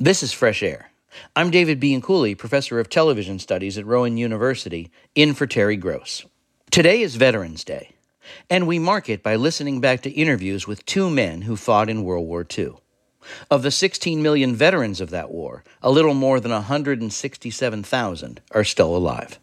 [0.00, 0.90] This is Fresh Air.
[1.36, 6.24] I'm David Bianculli, professor of television studies at Rowan University, in for Terry Gross.
[6.72, 7.94] Today is Veterans Day,
[8.50, 12.02] and we mark it by listening back to interviews with two men who fought in
[12.02, 12.72] World War II.
[13.52, 18.96] Of the 16 million veterans of that war, a little more than 167,000 are still
[18.96, 19.38] alive.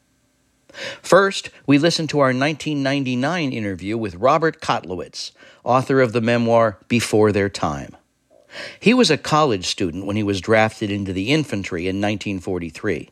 [1.02, 5.32] First, we listen to our 1999 interview with Robert Kotlowitz,
[5.64, 7.96] author of the memoir Before Their Time.
[8.80, 13.10] He was a college student when he was drafted into the infantry in 1943.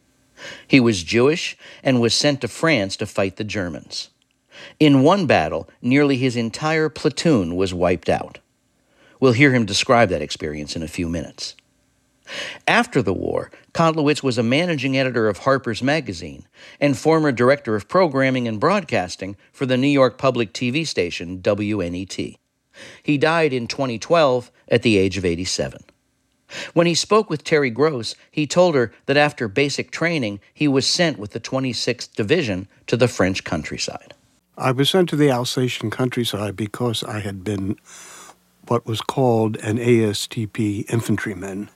[0.67, 4.09] He was Jewish and was sent to France to fight the Germans.
[4.79, 8.39] In one battle, nearly his entire platoon was wiped out.
[9.19, 11.55] We'll hear him describe that experience in a few minutes.
[12.67, 16.47] After the war, Kotlowitz was a managing editor of Harper's Magazine
[16.79, 22.37] and former director of programming and broadcasting for the New York public TV station WNET.
[23.03, 25.83] He died in 2012 at the age of 87.
[26.73, 30.87] When he spoke with Terry Gross, he told her that after basic training, he was
[30.87, 34.13] sent with the 26th Division to the French countryside.
[34.57, 37.77] I was sent to the Alsatian countryside because I had been
[38.67, 41.69] what was called an ASTP infantryman.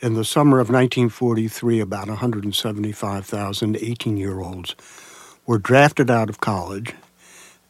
[0.00, 4.74] In the summer of 1943, about 175,000 18 year olds
[5.46, 6.94] were drafted out of college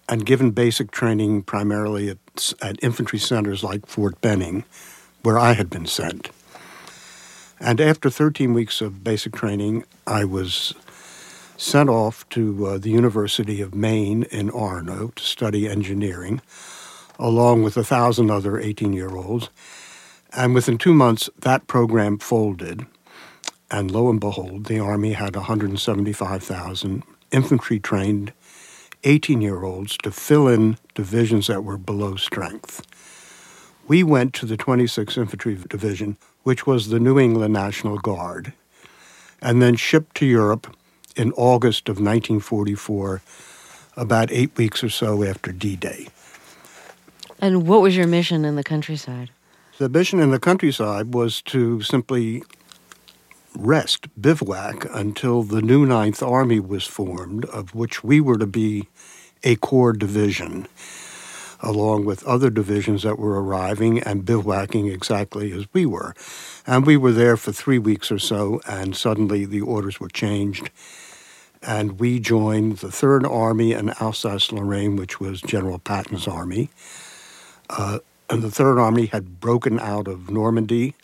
[0.09, 4.65] and given basic training primarily at, at infantry centers like Fort Benning,
[5.23, 6.31] where I had been sent.
[7.61, 10.75] And after 13 weeks of basic training, I was
[11.57, 16.41] sent off to uh, the University of Maine in Orono to study engineering,
[17.19, 19.49] along with a thousand other 18 year olds.
[20.37, 22.87] And within two months, that program folded.
[23.71, 28.33] And lo and behold, the Army had 175,000 infantry trained
[29.05, 32.83] 18 year olds to fill in divisions that were below strength.
[33.87, 38.55] We went to the 26th Infantry Division, which was the New England National Guard,
[39.43, 40.75] and then shipped to Europe
[41.17, 43.23] in August of 1944,
[43.97, 46.09] about eight weeks or so after D Day.
[47.41, 49.31] And what was your mission in the countryside?
[49.79, 52.43] The mission in the countryside was to simply
[53.57, 58.89] rest, bivouac, until the new Ninth Army was formed, of which we were to be
[59.45, 60.67] a corps division,
[61.61, 66.15] along with other divisions that were arriving and bivouacking exactly as we were.
[66.67, 70.71] And we were there for three weeks or so, and suddenly the orders were changed.
[71.63, 76.71] And we joined the Third Army in Alsace Lorraine, which was General Patton's army.
[77.71, 80.95] Uh, and the Third Army had broken out of Normandy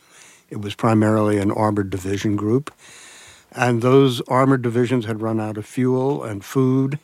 [0.50, 2.74] it was primarily an armored division group.
[3.52, 6.98] And those armored divisions had run out of fuel and food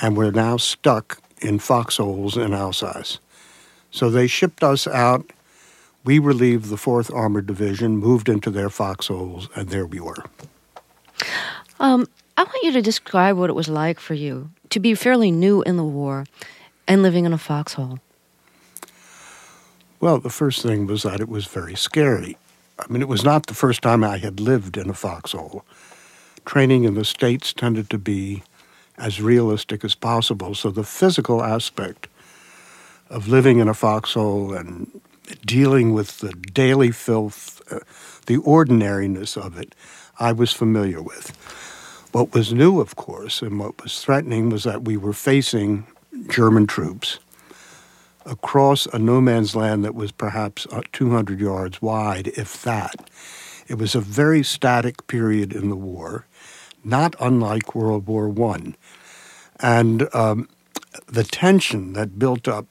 [0.00, 3.18] and we're now stuck in foxholes in Alsace.
[3.90, 5.30] So they shipped us out.
[6.04, 10.24] We relieved the 4th Armored Division, moved into their foxholes, and there we were.
[11.80, 12.06] Um,
[12.36, 15.62] I want you to describe what it was like for you to be fairly new
[15.62, 16.24] in the war
[16.88, 18.00] and living in a foxhole.
[20.00, 22.36] Well, the first thing was that it was very scary.
[22.78, 25.64] I mean, it was not the first time I had lived in a foxhole.
[26.44, 28.42] Training in the States tended to be
[28.98, 30.54] as realistic as possible.
[30.54, 32.08] So the physical aspect
[33.10, 35.00] of living in a foxhole and
[35.44, 37.80] dealing with the daily filth, uh,
[38.26, 39.74] the ordinariness of it,
[40.18, 41.32] I was familiar with.
[42.12, 45.86] What was new, of course, and what was threatening was that we were facing
[46.28, 47.18] German troops
[48.24, 53.10] across a no man's land that was perhaps uh, 200 yards wide, if that.
[53.66, 56.26] It was a very static period in the war,
[56.84, 58.74] not unlike World War I.
[59.60, 60.48] And um,
[61.06, 62.66] the tension that built up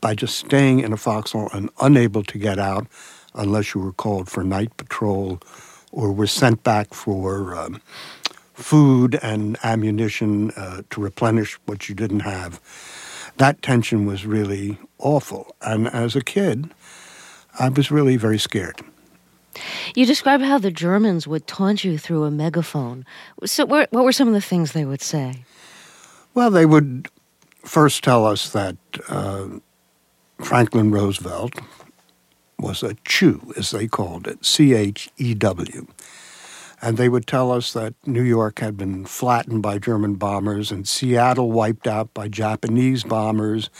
[0.00, 2.86] by just staying in a foxhole and unable to get out
[3.34, 5.40] unless you were called for night patrol
[5.90, 7.80] or were sent back for um,
[8.54, 12.60] food and ammunition uh, to replenish what you didn't have
[13.38, 15.54] that tension was really awful.
[15.62, 16.70] And as a kid,
[17.58, 18.80] I was really very scared.
[19.94, 23.04] You describe how the Germans would taunt you through a megaphone.
[23.44, 25.44] So, what were some of the things they would say?
[26.34, 27.08] Well, they would
[27.64, 28.76] first tell us that
[29.08, 29.48] uh,
[30.38, 31.54] Franklin Roosevelt
[32.58, 35.86] was a Chew, as they called it, C H E W
[36.80, 40.86] and they would tell us that New York had been flattened by German bombers and
[40.86, 43.70] Seattle wiped out by Japanese bombers,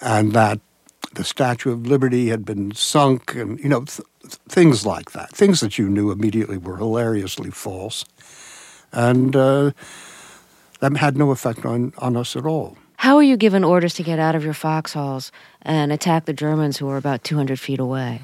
[0.00, 0.60] and that
[1.14, 4.06] the Statue of Liberty had been sunk, and you know th-
[4.48, 8.04] things like that, things that you knew immediately were hilariously false,
[8.92, 9.72] and uh,
[10.80, 12.76] that had no effect on on us at all.
[12.96, 15.32] How were you given orders to get out of your foxholes
[15.62, 18.20] and attack the Germans who were about 200 feet away?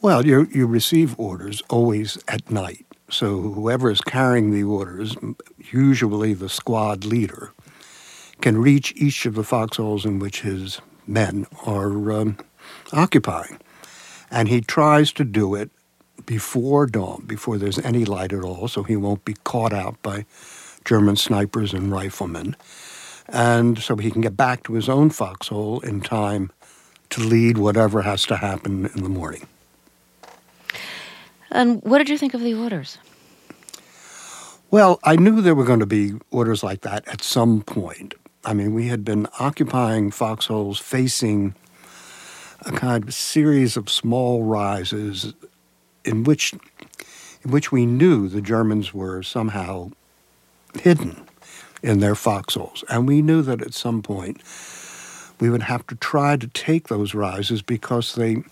[0.00, 2.86] Well, you, you receive orders always at night.
[3.10, 5.16] So whoever is carrying the orders,
[5.70, 7.52] usually the squad leader,
[8.40, 12.38] can reach each of the foxholes in which his men are um,
[12.92, 13.58] occupying.
[14.30, 15.70] And he tries to do it
[16.26, 20.24] before dawn, before there's any light at all, so he won't be caught out by
[20.84, 22.56] German snipers and riflemen.
[23.28, 26.50] And so he can get back to his own foxhole in time
[27.10, 29.46] to lead whatever has to happen in the morning.
[31.50, 32.98] And what did you think of the orders?
[34.70, 38.14] Well, I knew there were going to be orders like that at some point.
[38.44, 41.54] I mean, we had been occupying foxholes facing
[42.62, 45.34] a kind of series of small rises
[46.04, 46.52] in which
[47.44, 49.90] in which we knew the Germans were somehow
[50.74, 51.24] hidden
[51.82, 52.84] in their foxholes.
[52.88, 54.40] And we knew that at some point
[55.40, 58.42] we would have to try to take those rises because they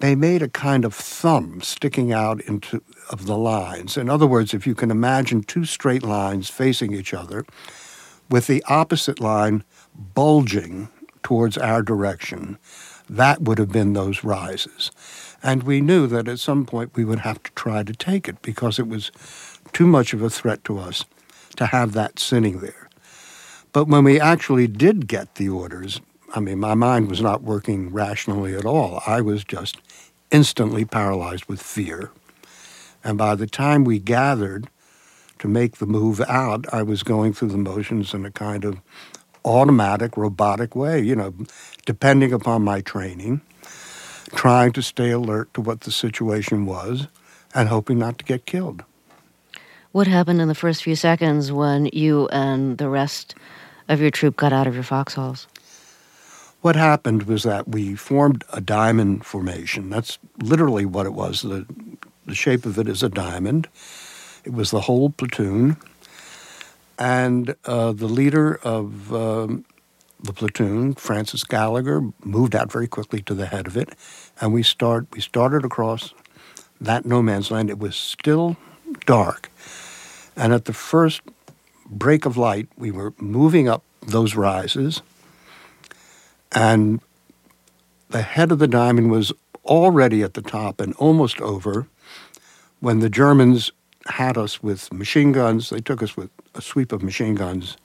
[0.00, 3.96] they made a kind of thumb sticking out into of the lines.
[3.96, 7.44] In other words, if you can imagine two straight lines facing each other,
[8.30, 9.64] with the opposite line
[10.14, 10.88] bulging
[11.22, 12.58] towards our direction,
[13.08, 14.90] that would have been those rises.
[15.42, 18.40] And we knew that at some point we would have to try to take it
[18.42, 19.10] because it was
[19.72, 21.04] too much of a threat to us
[21.56, 22.88] to have that sitting there.
[23.72, 26.00] But when we actually did get the orders,
[26.34, 29.02] I mean, my mind was not working rationally at all.
[29.06, 29.78] I was just
[30.30, 32.10] instantly paralyzed with fear.
[33.02, 34.68] And by the time we gathered
[35.44, 38.80] to make the move out, I was going through the motions in a kind of
[39.44, 41.34] automatic, robotic way, you know,
[41.84, 43.42] depending upon my training,
[44.34, 47.08] trying to stay alert to what the situation was,
[47.54, 48.84] and hoping not to get killed.
[49.92, 53.34] What happened in the first few seconds when you and the rest
[53.90, 55.46] of your troop got out of your foxholes?
[56.62, 59.90] What happened was that we formed a diamond formation.
[59.90, 61.42] That's literally what it was.
[61.42, 61.66] The,
[62.24, 63.68] the shape of it is a diamond.
[64.44, 65.76] It was the whole platoon.
[66.98, 69.64] And uh, the leader of um,
[70.22, 73.90] the platoon, Francis Gallagher, moved out very quickly to the head of it.
[74.40, 76.14] And we, start, we started across
[76.80, 77.70] that no man's land.
[77.70, 78.56] It was still
[79.06, 79.50] dark.
[80.36, 81.22] And at the first
[81.86, 85.02] break of light, we were moving up those rises,
[86.52, 87.00] and
[88.10, 89.32] the head of the diamond was
[89.64, 91.86] already at the top and almost over
[92.80, 93.72] when the Germans
[94.06, 95.70] had us with machine guns.
[95.70, 97.76] They took us with a sweep of machine guns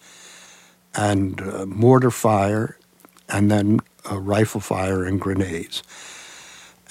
[0.96, 2.78] and uh, mortar fire,
[3.30, 3.80] and then
[4.10, 5.84] uh, rifle fire and grenades.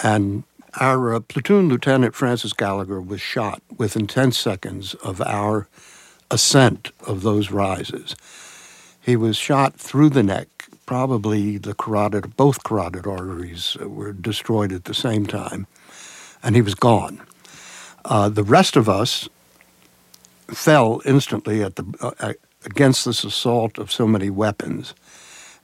[0.02, 0.44] And
[0.74, 5.68] our uh, platoon lieutenant, Francis Gallagher, was shot within 10 seconds of our
[6.30, 8.14] ascent of those rises.
[9.00, 10.48] He was shot through the neck.
[10.86, 15.66] Probably the carotid, both carotid arteries were destroyed at the same time,
[16.42, 17.20] and he was gone.
[18.08, 19.28] Uh, the rest of us
[20.48, 22.32] fell instantly at the uh,
[22.64, 24.94] against this assault of so many weapons,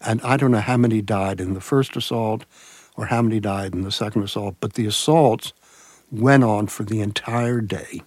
[0.02, 2.44] and I don't know how many died in the first assault
[2.98, 5.54] or how many died in the second assault, but the assaults
[6.12, 8.02] went on for the entire day.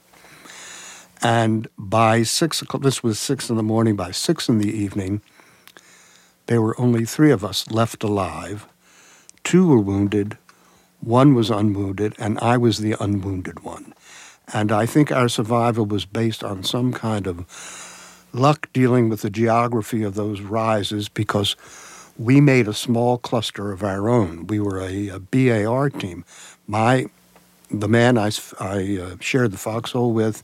[1.24, 5.22] And by six o'clock, this was six in the morning, by six in the evening,
[6.46, 8.68] there were only three of us left alive.
[9.44, 10.38] Two were wounded,
[11.00, 13.94] one was unwounded, and I was the unwounded one.
[14.54, 19.30] And I think our survival was based on some kind of luck dealing with the
[19.30, 21.56] geography of those rises because
[22.18, 24.48] we made a small cluster of our own.
[24.48, 26.24] We were a, a BAR team.
[26.68, 27.08] My,
[27.70, 30.44] the man I, I uh, shared the foxhole with,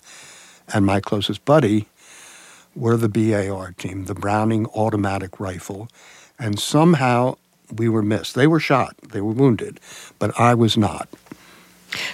[0.74, 1.88] and my closest buddy
[2.76, 5.88] were the BAR team, the Browning automatic rifle,
[6.38, 7.38] and somehow
[7.74, 8.36] we were missed.
[8.36, 9.80] They were shot, they were wounded,
[10.20, 11.08] but I was not.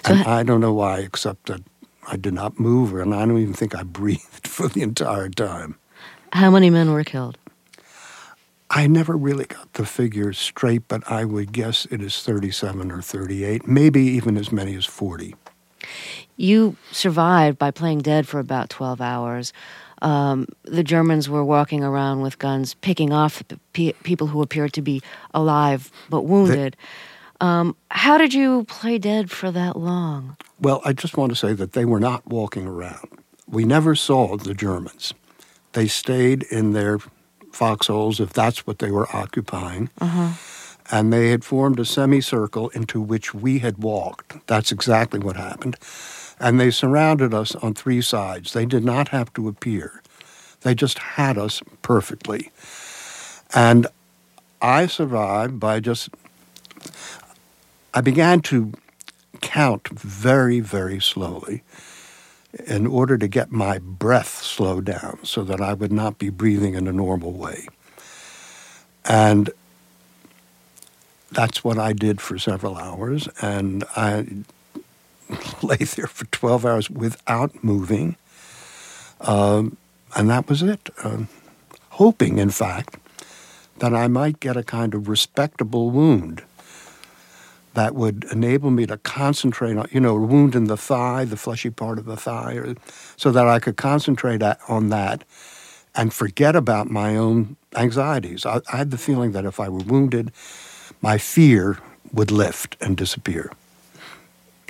[0.05, 1.61] So and I don't know why, except that
[2.11, 5.75] I did not move, and I don't even think I breathed for the entire time.
[6.33, 7.37] How many men were killed?
[8.71, 13.01] I never really got the figures straight, but I would guess it is 37 or
[13.01, 15.35] 38, maybe even as many as 40.
[16.37, 19.53] You survived by playing dead for about 12 hours.
[20.01, 23.41] Um, the Germans were walking around with guns, picking off
[23.73, 25.01] pe- people who appeared to be
[25.33, 26.75] alive but wounded.
[26.75, 26.85] They,
[27.41, 30.37] um, how did you play dead for that long?
[30.59, 33.07] Well, I just want to say that they were not walking around.
[33.47, 35.13] We never saw the Germans.
[35.73, 36.99] They stayed in their
[37.51, 39.89] foxholes, if that's what they were occupying.
[39.99, 40.33] Uh-huh.
[40.91, 44.45] And they had formed a semicircle into which we had walked.
[44.47, 45.77] That's exactly what happened.
[46.39, 48.53] And they surrounded us on three sides.
[48.53, 50.01] They did not have to appear,
[50.61, 52.51] they just had us perfectly.
[53.53, 53.87] And
[54.61, 56.09] I survived by just,
[57.99, 58.71] I began to
[59.41, 61.63] count very, very slowly
[62.65, 66.75] in order to get my breath slowed down so that I would not be breathing
[66.75, 67.67] in a normal way.
[69.03, 69.49] And
[71.33, 73.27] that's what I did for several hours.
[73.41, 74.27] And I
[75.61, 78.15] lay there for 12 hours without moving.
[79.19, 79.75] Um,
[80.15, 80.89] and that was it.
[81.03, 81.27] Um,
[81.89, 82.95] hoping, in fact,
[83.79, 86.43] that I might get a kind of respectable wound
[87.73, 91.37] that would enable me to concentrate on, you know, a wound in the thigh, the
[91.37, 92.75] fleshy part of the thigh, or,
[93.15, 95.23] so that I could concentrate on that
[95.95, 98.45] and forget about my own anxieties.
[98.45, 100.31] I, I had the feeling that if I were wounded,
[101.01, 101.79] my fear
[102.11, 103.51] would lift and disappear.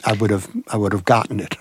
[0.05, 1.55] I would have, I would have gotten it.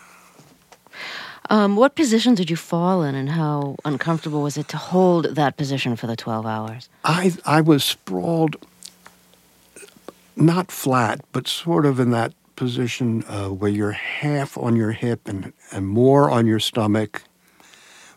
[1.50, 5.56] Um, what position did you fall in, and how uncomfortable was it to hold that
[5.56, 6.88] position for the 12 hours?
[7.04, 8.56] I, I was sprawled,
[10.40, 15.28] not flat, but sort of in that position uh, where you're half on your hip
[15.28, 17.22] and, and more on your stomach,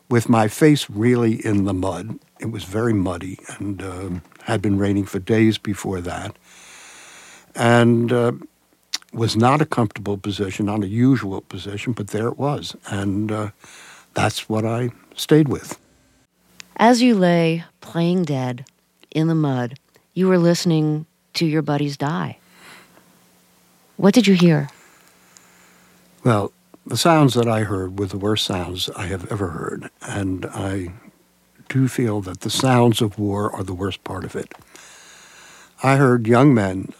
[0.10, 2.20] with my face really in the mud.
[2.40, 4.10] It was very muddy and uh,
[4.44, 6.36] had been raining for days before that.
[7.56, 8.34] And uh,
[9.13, 12.75] was not a comfortable position, not a usual position, but there it was.
[12.88, 13.51] And uh,
[14.13, 15.80] that's what I stayed with.
[16.78, 18.66] As you lay playing dead
[19.12, 19.78] in the mud,
[20.13, 22.38] you were listening to your buddies die.
[23.98, 24.70] What did you hear?
[26.24, 26.52] Well,
[26.86, 29.90] the sounds that I heard were the worst sounds I have ever heard.
[30.02, 30.94] And I
[31.70, 34.54] do feel that the sounds of war are the worst part of it.
[35.84, 36.94] I heard young men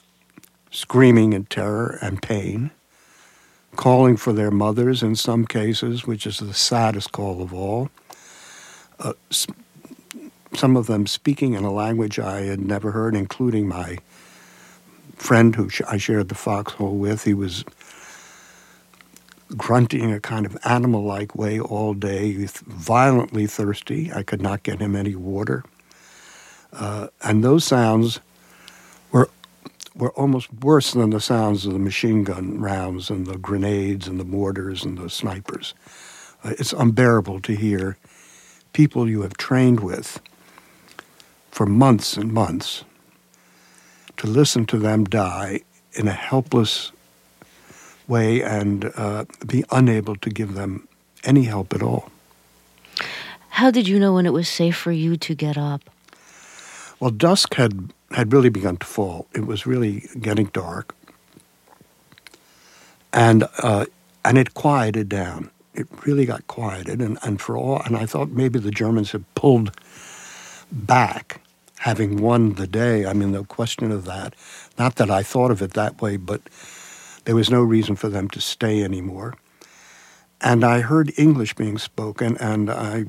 [0.72, 2.72] screaming in terror and pain,
[3.76, 7.90] calling for their mothers in some cases, which is the saddest call of all.
[9.00, 9.14] Uh,
[10.54, 13.98] some of them speaking in a language I had never heard, including my
[15.22, 17.24] friend who I shared the foxhole with.
[17.24, 17.64] He was
[19.56, 24.12] grunting in a kind of animal like way all day, violently thirsty.
[24.14, 25.64] I could not get him any water.
[26.74, 28.20] Uh, and those sounds
[29.96, 34.20] were almost worse than the sounds of the machine gun rounds and the grenades and
[34.20, 35.74] the mortars and the snipers.
[36.44, 37.98] Uh, it's unbearable to hear
[38.74, 40.22] people you have trained with
[41.52, 42.84] for months and months
[44.22, 45.62] to listen to them die
[45.94, 46.92] in a helpless
[48.08, 50.88] way and uh, be unable to give them
[51.24, 52.12] any help at all.
[53.50, 55.82] How did you know when it was safe for you to get up?
[57.00, 59.28] Well, dusk had had really begun to fall.
[59.34, 60.96] It was really getting dark,
[63.12, 63.86] and uh,
[64.24, 65.50] and it quieted down.
[65.74, 69.24] It really got quieted, and, and for all, and I thought maybe the Germans had
[69.34, 69.72] pulled
[70.72, 71.42] back,
[71.82, 73.06] having won the day.
[73.06, 74.36] I mean, no question of that.
[74.78, 76.42] Not that I thought of it that way, but
[77.26, 79.36] there was no reason for them to stay anymore.
[80.40, 83.06] And I heard English being spoken, and I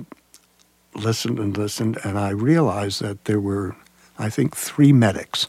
[0.94, 3.74] listened and listened, and I realized that there were
[4.18, 5.48] I think, three medics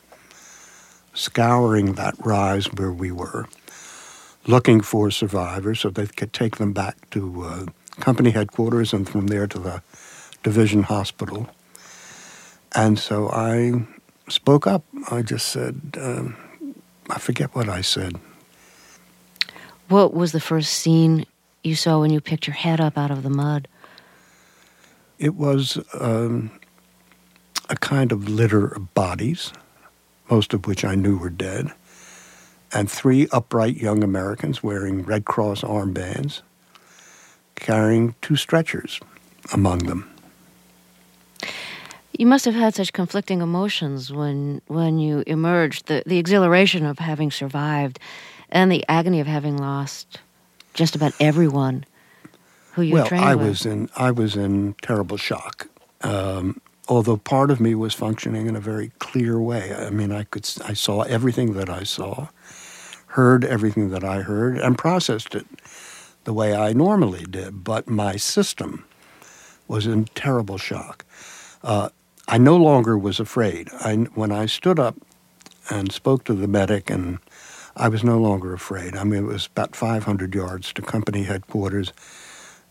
[1.14, 3.48] scouring that rise where we were,
[4.48, 7.66] looking for survivors so they could take them back to uh,
[8.00, 9.84] company headquarters and from there to the
[10.42, 11.48] division hospital.
[12.76, 13.86] And so I
[14.30, 14.84] spoke up.
[15.12, 16.30] I just said, uh,
[17.10, 18.20] I forget what I said.
[19.90, 21.26] What was the first scene
[21.64, 23.68] you saw when you picked your head up out of the mud?
[25.20, 26.52] It was um,
[27.70, 29.54] a kind of litter of bodies,
[30.30, 31.72] most of which I knew were dead,
[32.72, 36.42] and three upright young Americans wearing Red Cross armbands,
[37.56, 39.00] carrying two stretchers
[39.54, 40.13] among them.
[42.18, 47.00] You must have had such conflicting emotions when when you emerged the, the exhilaration of
[47.00, 48.00] having survived
[48.50, 50.20] and the agony of having lost
[50.74, 51.86] just about everyone
[52.74, 53.48] who you well, trained I with.
[53.48, 55.68] was in I was in terrible shock.
[56.02, 59.74] Um, although part of me was functioning in a very clear way.
[59.74, 62.28] I mean, I could I saw everything that I saw,
[63.08, 65.48] heard everything that I heard, and processed it
[66.26, 67.64] the way I normally did.
[67.64, 68.86] But my system
[69.68, 71.06] was in terrible shock.
[71.64, 71.90] Uh,
[72.28, 73.70] I no longer was afraid.
[73.80, 74.96] I, when I stood up
[75.70, 77.20] and spoke to the medic, and
[77.76, 78.96] I was no longer afraid.
[78.96, 81.94] I mean, it was about 500 yards to company headquarters,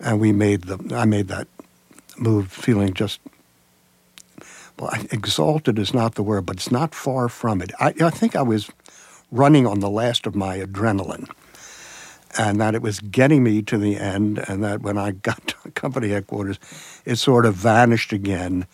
[0.00, 0.94] and we made the.
[0.94, 1.48] I made that
[2.18, 3.20] move feeling just
[4.78, 7.72] well, exalted is not the word, but it's not far from it.
[7.78, 8.70] I, I think I was
[9.30, 11.28] running on the last of my adrenaline
[12.38, 15.70] and that it was getting me to the end, and that when I got to
[15.72, 16.58] company headquarters,
[17.04, 18.66] it sort of vanished again,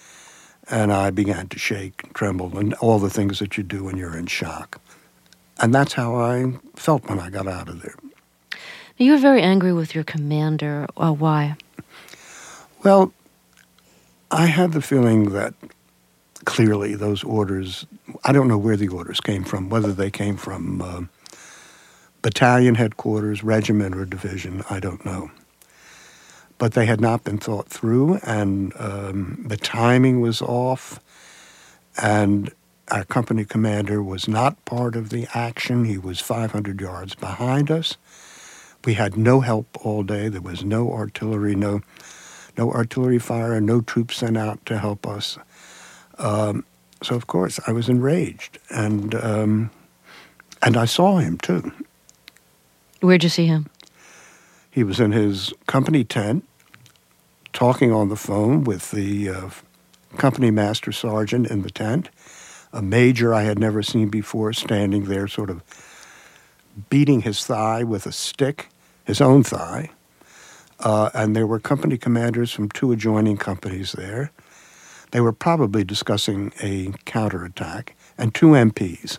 [0.71, 3.97] and I began to shake, and tremble, and all the things that you do when
[3.97, 4.81] you're in shock.
[5.61, 7.97] and that's how I felt when I got out of there.
[8.97, 10.87] You were very angry with your commander.
[10.97, 11.57] Uh, why?
[12.85, 13.13] Well,
[14.31, 15.55] I had the feeling that
[16.45, 17.87] clearly those orders,
[18.25, 21.03] I don't know where the orders came from, whether they came from uh,
[22.23, 25.31] battalion headquarters, regiment, or division, I don't know.
[26.59, 30.99] But they had not been thought through, and um, the timing was off,
[31.97, 32.53] and
[32.91, 35.85] our company commander was not part of the action.
[35.85, 37.97] He was 500 yards behind us.
[38.85, 40.29] We had no help all day.
[40.29, 41.83] There was no artillery, no
[42.57, 45.39] no artillery fire, no troops sent out to help us.
[46.19, 46.65] Um,
[47.03, 49.71] so of course I was enraged, and um,
[50.63, 51.73] and I saw him too.
[53.01, 53.67] Where'd you see him?
[54.71, 56.45] He was in his company tent,
[57.59, 59.51] talking on the phone with the uh,
[60.17, 62.09] company master sergeant in the tent,
[62.73, 65.65] a major I had never seen before, standing there, sort of
[66.89, 68.69] beating his thigh with a stick,
[69.05, 69.91] his own thigh.
[70.79, 74.31] Uh, and there were company commanders from two adjoining companies there.
[75.11, 79.19] They were probably discussing a counterattack, and two MPs.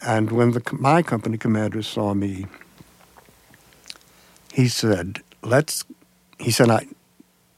[0.00, 2.46] And when the, my company commander saw me,
[4.54, 5.84] he said, "Let's."
[6.38, 6.86] He said, "I."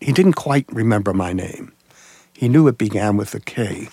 [0.01, 1.73] He didn't quite remember my name.
[2.33, 3.89] He knew it began with a K,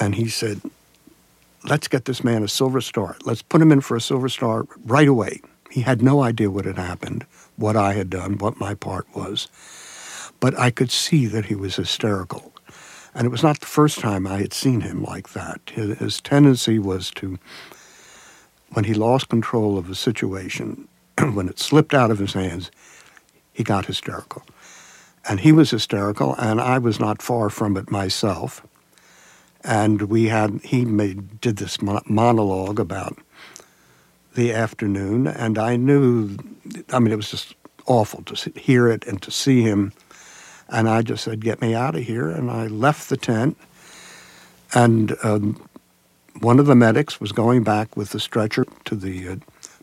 [0.00, 0.60] and he said,
[1.64, 3.16] "Let's get this man a silver star.
[3.24, 5.40] Let's put him in for a silver star right away."
[5.74, 9.48] He had no idea what had happened, what I had done, what my part was.
[10.38, 12.52] But I could see that he was hysterical.
[13.12, 15.60] And it was not the first time I had seen him like that.
[15.72, 17.40] His, tendency was to,
[18.70, 20.86] when he lost control of a situation,
[21.18, 22.70] when it slipped out of his hands,
[23.52, 24.44] he got hysterical.
[25.28, 28.66] And he was hysterical, and I was not far from it myself.
[29.62, 33.18] And we had, he made, did this monologue about
[34.34, 36.36] the afternoon, and I knew,
[36.90, 37.54] I mean, it was just
[37.86, 39.92] awful to hear it and to see him.
[40.68, 42.30] And I just said, Get me out of here.
[42.30, 43.56] And I left the tent.
[44.74, 45.68] And um,
[46.40, 49.36] one of the medics was going back with the stretcher to the uh,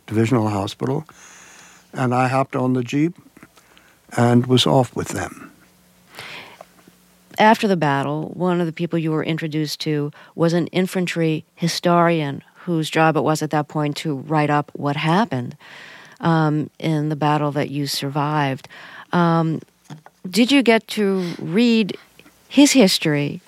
[0.08, 1.06] divisional hospital.
[1.94, 3.16] And I hopped on the Jeep
[4.18, 5.52] and was off with them.
[7.40, 12.44] After the battle, one of the people you were introduced to was an infantry historian
[12.66, 15.58] whose job it was at that point to write up what happened
[16.20, 18.68] um, in the battle that you survived.
[19.12, 19.62] Um,
[20.30, 21.98] did you get to read
[22.48, 23.42] his history,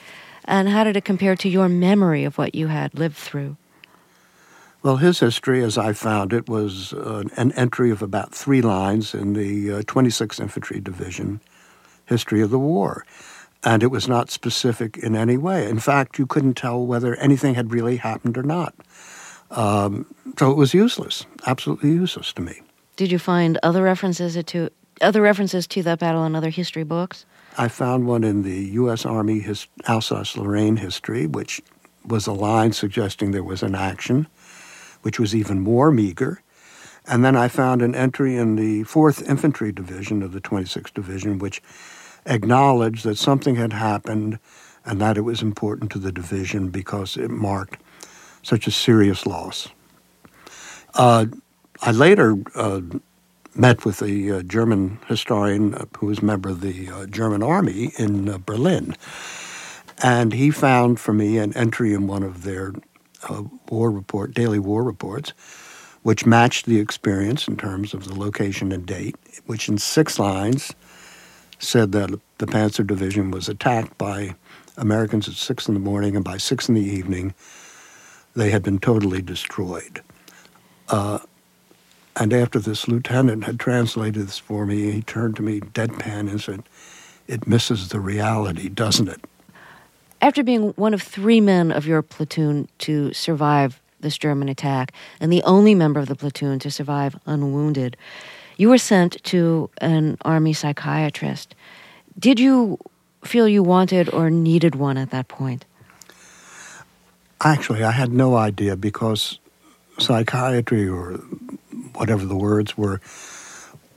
[0.45, 3.55] and how did it compare to your memory of what you had lived through?
[4.83, 9.13] Well, his history, as I found it, was uh, an entry of about three lines
[9.13, 11.39] in the uh, 26th Infantry Division
[12.05, 13.05] history of the war
[13.63, 15.67] and it was not specific in any way.
[15.67, 18.73] In fact, you couldn't tell whether anything had really happened or not.
[19.51, 20.05] Um,
[20.37, 22.61] so it was useless, absolutely useless to me.
[22.95, 24.69] Did you find other references to
[25.01, 27.25] other references to that battle in other history books?
[27.57, 29.05] I found one in the U.S.
[29.05, 29.45] Army
[29.87, 31.61] Alsace-Lorraine history, which
[32.05, 34.27] was a line suggesting there was an action,
[35.03, 36.41] which was even more meager.
[37.05, 41.37] And then I found an entry in the 4th Infantry Division of the 26th Division,
[41.37, 41.61] which
[42.25, 44.39] acknowledged that something had happened
[44.85, 47.81] and that it was important to the division because it marked
[48.41, 49.69] such a serious loss.
[50.93, 51.25] Uh,
[51.81, 52.81] I later uh,
[53.55, 57.93] met with a uh, German historian who was a member of the uh, German army
[57.97, 58.95] in uh, Berlin,
[60.01, 62.73] and he found for me an entry in one of their
[63.69, 65.33] war report, daily war reports,
[66.03, 70.73] which matched the experience in terms of the location and date, which in six lines
[71.59, 74.35] said that the Panzer Division was attacked by
[74.77, 77.33] Americans at six in the morning, and by six in the evening,
[78.35, 80.01] they had been totally destroyed.
[80.89, 81.19] Uh,
[82.15, 86.41] and after this lieutenant had translated this for me, he turned to me deadpan and
[86.41, 86.63] said,
[87.27, 89.21] It misses the reality, doesn't it?
[90.23, 95.33] After being one of three men of your platoon to survive this German attack, and
[95.33, 97.97] the only member of the platoon to survive unwounded,
[98.55, 101.55] you were sent to an army psychiatrist.
[102.17, 102.79] Did you
[103.25, 105.65] feel you wanted or needed one at that point?
[107.41, 109.39] Actually, I had no idea because
[109.99, 111.15] psychiatry or
[111.95, 113.01] whatever the words were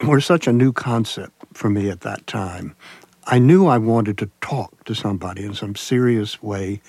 [0.04, 2.74] were such a new concept for me at that time.
[3.28, 6.80] I knew I wanted to talk to somebody in some serious way,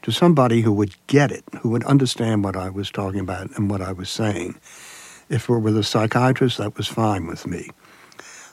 [0.00, 3.70] to somebody who would get it, who would understand what I was talking about and
[3.70, 4.58] what I was saying.
[5.28, 7.70] If it were with a psychiatrist, that was fine with me.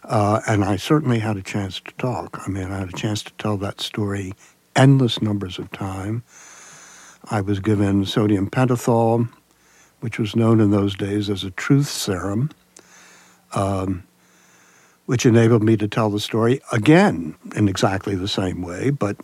[0.03, 2.41] Uh, and I certainly had a chance to talk.
[2.45, 4.33] I mean, I had a chance to tell that story
[4.75, 6.23] endless numbers of time.
[7.31, 9.29] I was given sodium pentothal,
[9.99, 12.49] which was known in those days as a truth serum,
[13.53, 14.03] um,
[15.09, 19.17] which enabled me to tell the story again in exactly the same way, but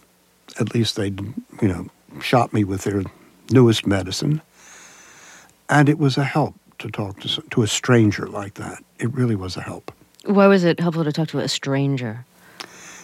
[0.59, 1.13] at least they,
[1.61, 1.87] you know,
[2.19, 3.03] shot me with their
[3.51, 4.41] newest medicine.
[5.69, 8.83] And it was a help to talk to, to a stranger like that.
[8.97, 9.91] It really was a help.
[10.25, 12.25] Why was it helpful to talk to a stranger?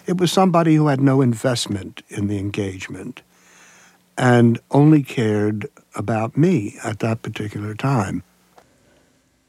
[0.07, 3.21] It was somebody who had no investment in the engagement
[4.17, 8.23] and only cared about me at that particular time.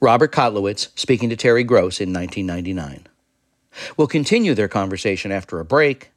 [0.00, 3.08] Robert Kotlowitz speaking to Terry Gross in 1999.
[3.96, 6.10] We'll continue their conversation after a break,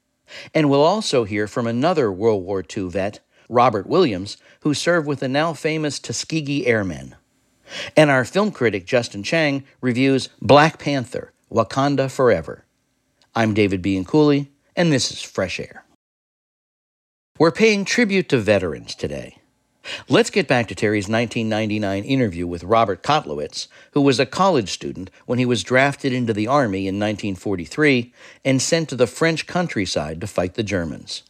[0.54, 5.20] and we'll also hear from another World War II vet, Robert Williams, who served with
[5.20, 7.16] the now famous Tuskegee Airmen.
[7.96, 12.66] And our film critic Justin Chang reviews Black Panther Wakanda Forever.
[13.36, 15.86] I'm David Bianculli, and this is Fresh Air.
[17.38, 19.40] We're paying tribute to veterans today.
[20.10, 25.10] Let's get back to Terry's 1999 interview with Robert Kotlowitz, who was a college student
[25.26, 30.22] when he was drafted into the Army in 1943 and sent to the French countryside
[30.22, 31.24] to fight the Germans.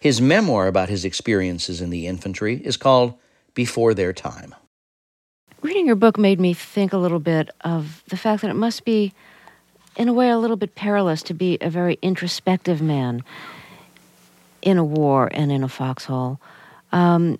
[0.00, 3.14] His memoir about his experiences in the infantry is called
[3.54, 4.54] Before Their Time.
[5.60, 8.84] Reading your book made me think a little bit of the fact that it must
[8.84, 9.12] be,
[9.96, 13.24] in a way, a little bit perilous to be a very introspective man
[14.62, 16.40] in a war and in a foxhole.
[16.92, 17.38] Um,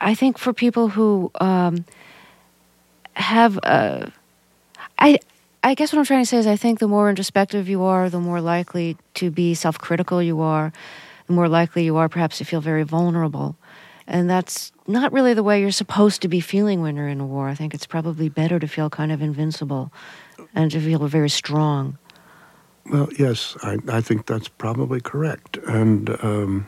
[0.00, 1.84] I think for people who um,
[3.14, 4.06] have, uh,
[4.98, 5.18] I,
[5.62, 8.08] I guess what I'm trying to say is I think the more introspective you are,
[8.08, 10.72] the more likely to be self-critical you are,
[11.26, 13.56] the more likely you are perhaps to feel very vulnerable.
[14.06, 17.26] And that's not really the way you're supposed to be feeling when you're in a
[17.26, 17.48] war.
[17.48, 19.92] I think it's probably better to feel kind of invincible
[20.54, 21.98] and to feel very strong.
[22.90, 25.58] Well, yes, I, I think that's probably correct.
[25.68, 26.66] And um,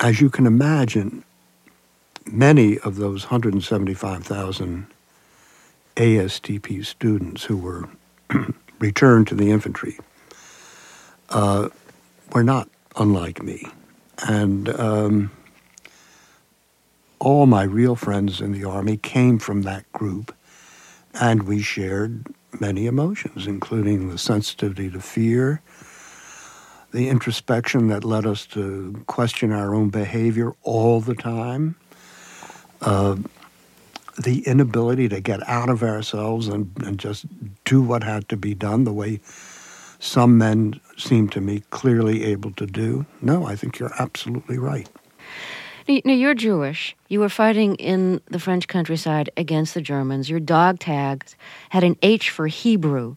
[0.00, 1.22] as you can imagine,
[2.26, 4.86] many of those 175,000
[5.96, 7.88] ASTP students who were
[8.78, 9.98] returned to the infantry
[11.28, 11.68] uh,
[12.32, 13.66] were not unlike me.
[14.26, 15.30] And um,
[17.18, 20.34] all my real friends in the Army came from that group,
[21.14, 22.26] and we shared
[22.58, 25.60] many emotions, including the sensitivity to fear,
[26.92, 31.76] the introspection that led us to question our own behavior all the time,
[32.80, 33.16] uh,
[34.22, 37.26] the inability to get out of ourselves and, and just
[37.64, 39.20] do what had to be done the way
[39.98, 43.06] some men seem to me clearly able to do.
[43.20, 44.88] No, I think you're absolutely right.
[46.04, 46.94] Now, you're Jewish.
[47.08, 50.30] You were fighting in the French countryside against the Germans.
[50.30, 51.34] Your dog tags
[51.70, 53.16] had an H for Hebrew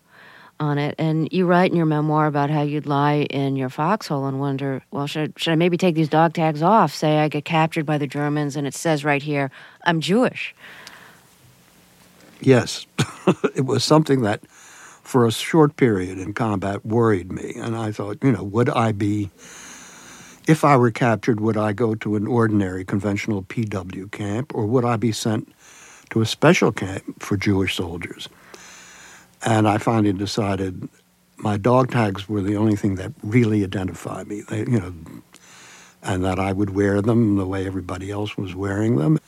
[0.60, 4.26] on it, and you write in your memoir about how you'd lie in your foxhole
[4.26, 6.94] and wonder, well, should, should I maybe take these dog tags off?
[6.94, 9.52] Say I get captured by the Germans, and it says right here,
[9.86, 10.56] I'm Jewish.
[12.42, 12.86] Yes,
[13.56, 18.18] it was something that, for a short period in combat, worried me, and I thought,
[18.22, 19.32] you know, would I be
[20.48, 24.86] if I were captured, would I go to an ordinary conventional PW camp or would
[24.86, 25.54] I be sent
[26.10, 28.28] to a special camp for Jewish soldiers?
[29.46, 30.88] And I finally decided
[31.38, 34.42] my dog tags were the only thing that really identified me.
[34.42, 34.94] They, you know,
[36.02, 39.20] and that I would wear them the way everybody else was wearing them.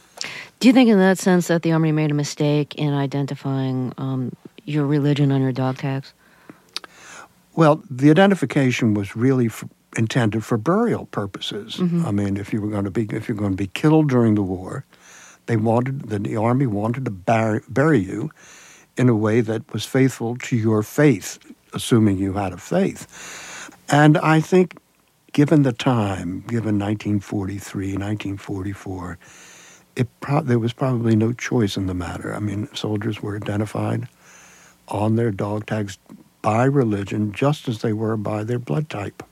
[0.60, 4.32] Do you think, in that sense, that the Army made a mistake in identifying um,
[4.63, 6.13] your religion on your dog tags?
[7.56, 9.49] Well, the identification was really
[9.97, 11.75] intended for burial purposes.
[11.75, 12.06] Mm-hmm.
[12.06, 14.36] I mean, if you were going to be if you're going to be killed during
[14.36, 14.86] the war,
[15.45, 18.32] they wanted the, the army wanted to bury, bury you
[18.98, 21.40] in a way that was faithful to your faith,
[21.74, 23.70] assuming you had a faith.
[23.90, 24.78] And I think,
[25.34, 29.18] given the time, given 1943, 1944,
[29.96, 32.34] it pro- there was probably no choice in the matter.
[32.34, 34.08] I mean, soldiers were identified
[34.88, 35.98] on their dog tags
[36.42, 39.24] by religion just as they were by their blood type.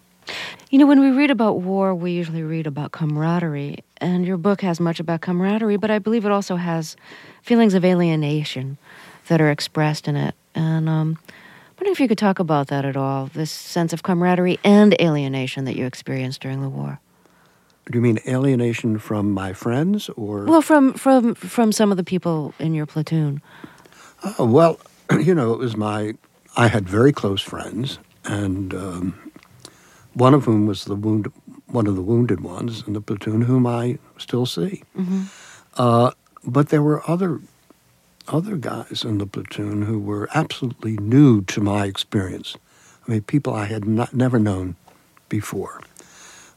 [0.69, 4.61] You know, when we read about war, we usually read about camaraderie, and your book
[4.61, 6.95] has much about camaraderie, but I believe it also has
[7.43, 8.77] feelings of alienation
[9.27, 10.35] that are expressed in it.
[10.55, 14.03] And um, I'm wondering if you could talk about that at all this sense of
[14.03, 16.99] camaraderie and alienation that you experienced during the war.
[17.91, 22.03] Do you mean alienation from my friends, or well, from from from some of the
[22.03, 23.41] people in your platoon?
[24.39, 24.79] Oh, well,
[25.19, 26.13] you know, it was my.
[26.55, 29.31] I had very close friends, and um,
[30.13, 31.29] one of whom was the wound,
[31.67, 34.83] one of the wounded ones in the platoon, whom I still see.
[34.97, 35.23] Mm-hmm.
[35.75, 36.11] Uh,
[36.45, 37.41] but there were other
[38.27, 42.57] other guys in the platoon who were absolutely new to my experience.
[43.07, 44.75] I mean, people I had not, never known
[45.29, 45.81] before,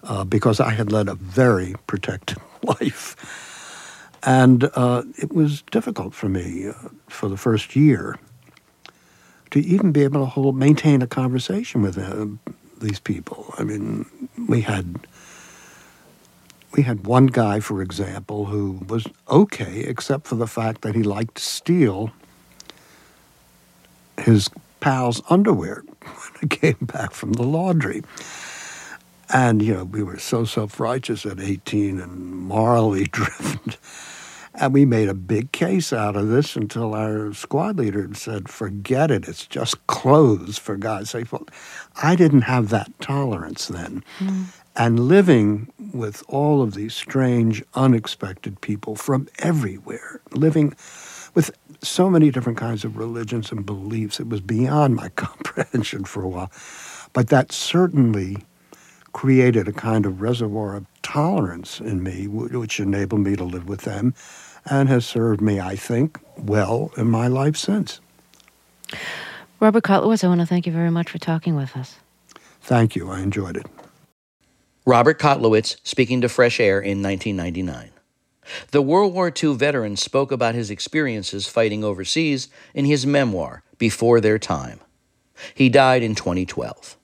[0.05, 3.17] uh, because I had led a very protected life.
[4.23, 6.73] And uh, it was difficult for me uh,
[7.09, 8.19] for the first year
[9.51, 12.27] to even be able to hold, maintain a conversation with uh,
[12.81, 13.55] these people.
[13.59, 14.07] I mean,
[14.49, 15.07] we had
[16.73, 21.03] we had one guy, for example, who was okay, except for the fact that he
[21.03, 22.11] liked to steal
[24.19, 24.51] his
[24.81, 28.03] pal's underwear when I came back from the laundry.
[29.33, 33.75] And, you know, we were so self righteous at 18 and morally driven.
[34.59, 39.11] And we made a big case out of this until our squad leader said, forget
[39.11, 41.31] it, it's just clothes, for God's sake.
[41.31, 41.47] Well,
[42.03, 44.03] I didn't have that tolerance then.
[44.19, 44.47] Mm.
[44.77, 50.75] And living with all of these strange, unexpected people from everywhere, living
[51.35, 56.23] with so many different kinds of religions and beliefs, it was beyond my comprehension for
[56.23, 56.51] a while.
[57.13, 58.39] But that certainly
[59.13, 63.83] created a kind of reservoir of tolerance in me, which enabled me to live with
[63.83, 64.13] them
[64.67, 68.01] and has served me, I think, well in my life since.
[69.59, 71.97] Robert Kotlowitz, I want to thank you very much for talking with us.
[72.61, 73.11] Thank you.
[73.11, 73.67] I enjoyed it.
[74.89, 77.91] Robert Kotlowitz speaking to Fresh Air in 1999.
[78.71, 84.21] The World War II veteran spoke about his experiences fighting overseas in his memoir, Before
[84.21, 84.79] Their Time.
[85.53, 86.97] He died in 2012.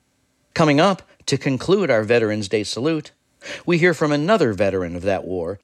[0.53, 3.11] Coming up, to conclude our Veterans Day salute,
[3.65, 5.59] we hear from another veteran of that war,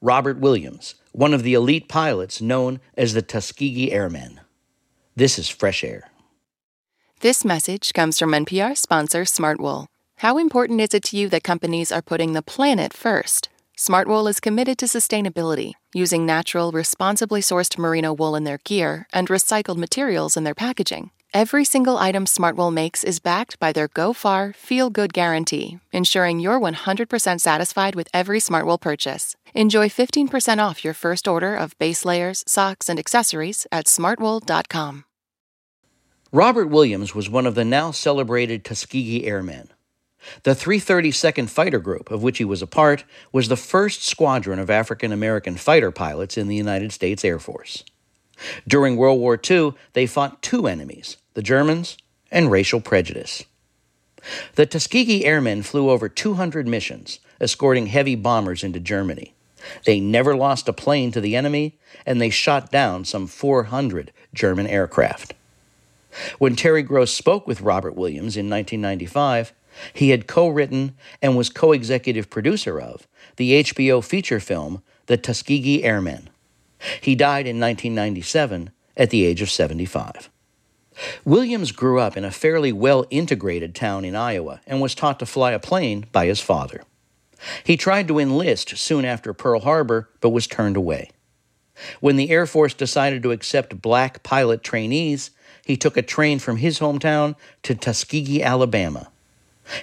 [0.00, 4.40] Robert Williams, one of the elite pilots known as the Tuskegee Airmen.
[5.16, 6.08] This is Fresh Air.
[7.18, 9.86] This message comes from NPR sponsor Smartwool.
[10.18, 13.48] How important is it to you that companies are putting the planet first?
[13.76, 19.28] Smartwool is committed to sustainability, using natural, responsibly sourced merino wool in their gear and
[19.28, 21.10] recycled materials in their packaging.
[21.34, 26.38] Every single item Smartwool makes is backed by their Go Far, Feel Good guarantee, ensuring
[26.38, 29.34] you're 100% satisfied with every Smartwool purchase.
[29.52, 35.04] Enjoy 15% off your first order of base layers, socks, and accessories at smartwool.com.
[36.30, 39.73] Robert Williams was one of the now celebrated Tuskegee Airmen.
[40.42, 44.70] The 332nd Fighter Group, of which he was a part, was the first squadron of
[44.70, 47.84] African American fighter pilots in the United States Air Force.
[48.66, 51.96] During World War II, they fought two enemies the Germans
[52.30, 53.44] and racial prejudice.
[54.54, 59.34] The Tuskegee Airmen flew over 200 missions, escorting heavy bombers into Germany.
[59.84, 64.66] They never lost a plane to the enemy, and they shot down some 400 German
[64.66, 65.34] aircraft.
[66.38, 69.52] When Terry Gross spoke with Robert Williams in 1995,
[69.92, 73.06] he had co written and was co executive producer of
[73.36, 76.30] the HBO feature film The Tuskegee Airmen.
[77.00, 80.30] He died in 1997 at the age of 75.
[81.24, 85.26] Williams grew up in a fairly well integrated town in Iowa and was taught to
[85.26, 86.82] fly a plane by his father.
[87.64, 91.10] He tried to enlist soon after Pearl Harbor, but was turned away.
[92.00, 95.30] When the Air Force decided to accept black pilot trainees,
[95.64, 97.34] he took a train from his hometown
[97.64, 99.10] to Tuskegee, Alabama.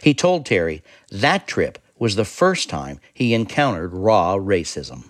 [0.01, 5.05] He told Terry that trip was the first time he encountered raw racism.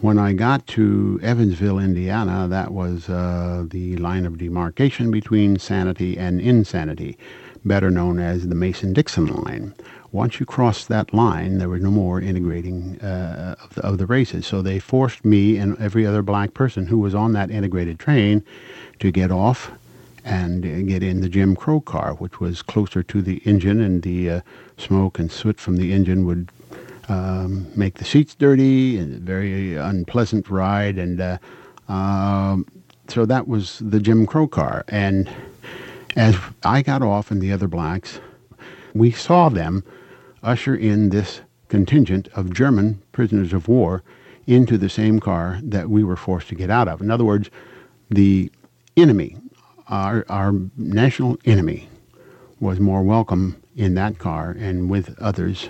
[0.00, 6.18] When I got to Evansville, Indiana, that was uh, the line of demarcation between sanity
[6.18, 7.16] and insanity,
[7.64, 9.74] better known as the Mason Dixon line
[10.14, 14.06] once you crossed that line, there was no more integrating uh, of, the, of, the,
[14.06, 14.46] races.
[14.46, 18.44] So they forced me and every other black person who was on that integrated train
[19.00, 19.72] to get off
[20.24, 24.30] and get in the Jim Crow car, which was closer to the engine, and the
[24.30, 24.40] uh,
[24.78, 26.50] smoke and soot from the engine would
[27.08, 30.96] um, make the seats dirty and a very unpleasant ride.
[30.96, 31.38] And uh,
[31.88, 32.66] um,
[33.08, 34.84] so that was the Jim Crow car.
[34.88, 35.30] And
[36.16, 38.20] as I got off and the other blacks,
[38.94, 39.84] we saw them
[40.42, 44.02] usher in this contingent of German prisoners of war
[44.46, 47.00] into the same car that we were forced to get out of.
[47.00, 47.50] In other words,
[48.10, 48.50] the
[48.96, 49.36] enemy,
[49.88, 51.88] our, our national enemy,
[52.60, 55.68] was more welcome in that car and with others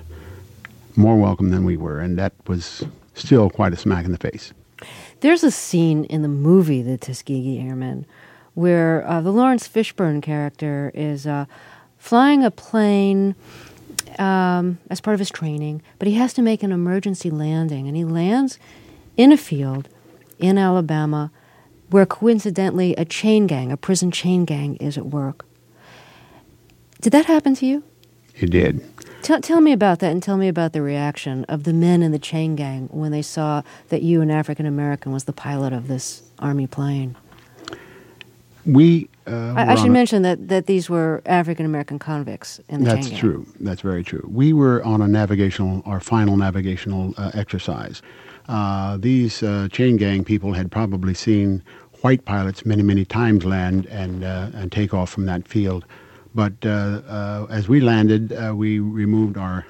[0.96, 2.00] more welcome than we were.
[2.00, 4.53] And that was still quite a smack in the face.
[5.20, 8.07] There's a scene in the movie, The Tuskegee Airmen,
[8.55, 11.46] where uh, the Laurence Fishburne character is uh,
[11.98, 13.35] flying a plane
[14.18, 17.96] um, as part of his training, but he has to make an emergency landing, and
[17.96, 18.59] he lands
[19.16, 19.88] in a field
[20.38, 21.31] in Alabama
[21.95, 25.47] where coincidentally a chain gang, a prison chain gang, is at work.
[27.01, 27.85] Did that happen to you?
[28.35, 28.85] It did.
[29.23, 32.11] Tell, tell me about that and tell me about the reaction of the men in
[32.11, 35.87] the chain gang when they saw that you, an African American, was the pilot of
[35.87, 37.15] this army plane.
[38.67, 39.09] We.
[39.25, 43.09] Uh, I, I, should mention that, that these were African American convicts in the That's
[43.09, 43.47] true.
[43.61, 44.29] That's very true.
[44.29, 48.03] We were on a navigational, our final navigational uh, exercise.
[48.49, 51.63] Uh, these uh, chain gang people had probably seen
[52.05, 55.87] white pilots many, many times land and, uh, and take off from that field.
[56.35, 59.64] But uh, uh, as we landed, we removed our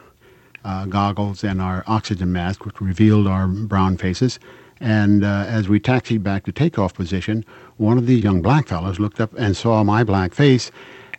[0.88, 4.40] goggles and our oxygen mask, which revealed our brown faces.
[4.81, 7.44] And as we taxied back to takeoff position,
[7.77, 10.73] one of the young black fellows looked up and saw my black face,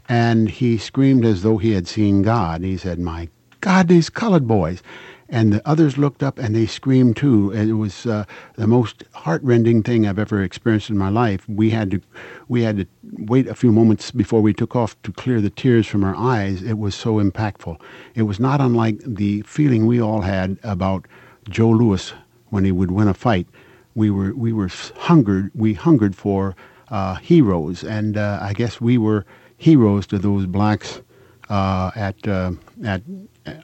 [0.09, 2.61] and he screamed as though he had seen God.
[2.61, 3.29] He said, My
[3.61, 4.83] God, these colored boys
[5.29, 7.51] and the others looked up and they screamed too.
[7.51, 11.47] And it was uh, the most heartrending thing I've ever experienced in my life.
[11.49, 12.01] We had to,
[12.47, 12.85] we had to
[13.19, 16.61] wait a few moments before we took off to clear the tears from our eyes.
[16.61, 17.79] It was so impactful.
[18.13, 21.05] It was not unlike the feeling we all had about
[21.49, 22.13] Joe Louis
[22.49, 23.47] when he would win a fight.
[23.95, 25.51] We were we were hungered.
[25.55, 26.55] We hungered for
[26.89, 29.25] uh, heroes, and uh, I guess we were
[29.57, 31.01] heroes to those blacks
[31.49, 32.51] uh, at uh,
[32.83, 33.01] at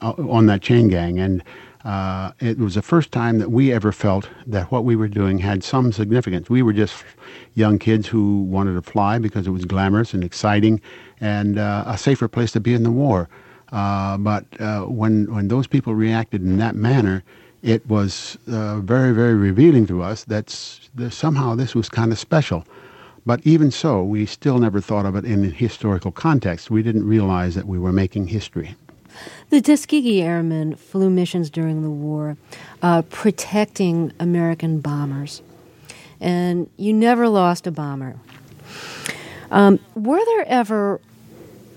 [0.02, 1.42] on that chain gang, and
[1.84, 5.38] uh, it was the first time that we ever felt that what we were doing
[5.38, 6.48] had some significance.
[6.48, 7.04] We were just
[7.54, 10.80] young kids who wanted to fly because it was glamorous and exciting,
[11.20, 13.28] and uh, a safer place to be in the war.
[13.72, 17.24] Uh, but uh, when when those people reacted in that manner,
[17.62, 20.50] it was uh, very very revealing to us that
[21.10, 22.64] somehow this was kind of special.
[23.24, 26.70] But even so, we still never thought of it in a historical context.
[26.72, 28.74] We didn't realize that we were making history.
[29.50, 32.36] The Tuskegee Airmen flew missions during the war,
[32.82, 35.42] uh, protecting American bombers.
[36.20, 38.16] And you never lost a bomber.
[39.50, 41.00] Um, were there ever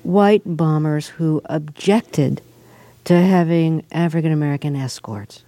[0.04, 2.42] white bombers who objected
[3.06, 5.44] to having African American escorts?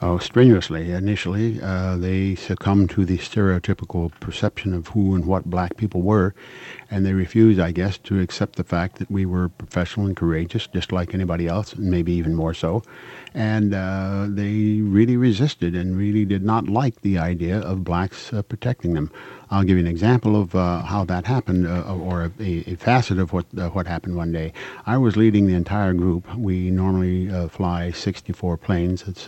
[0.00, 0.92] Oh, strenuously.
[0.92, 6.34] Initially, uh, they succumbed to the stereotypical perception of who and what black people were,
[6.90, 10.66] and they refused, I guess, to accept the fact that we were professional and courageous,
[10.66, 12.82] just like anybody else, and maybe even more so.
[13.34, 18.42] And uh, they really resisted and really did not like the idea of blacks uh,
[18.42, 19.10] protecting them.
[19.50, 23.18] I'll give you an example of uh, how that happened, uh, or a, a, facet
[23.18, 24.52] of what uh, what happened one day.
[24.84, 26.34] I was leading the entire group.
[26.34, 29.04] We normally uh, fly 64 planes.
[29.08, 29.26] It's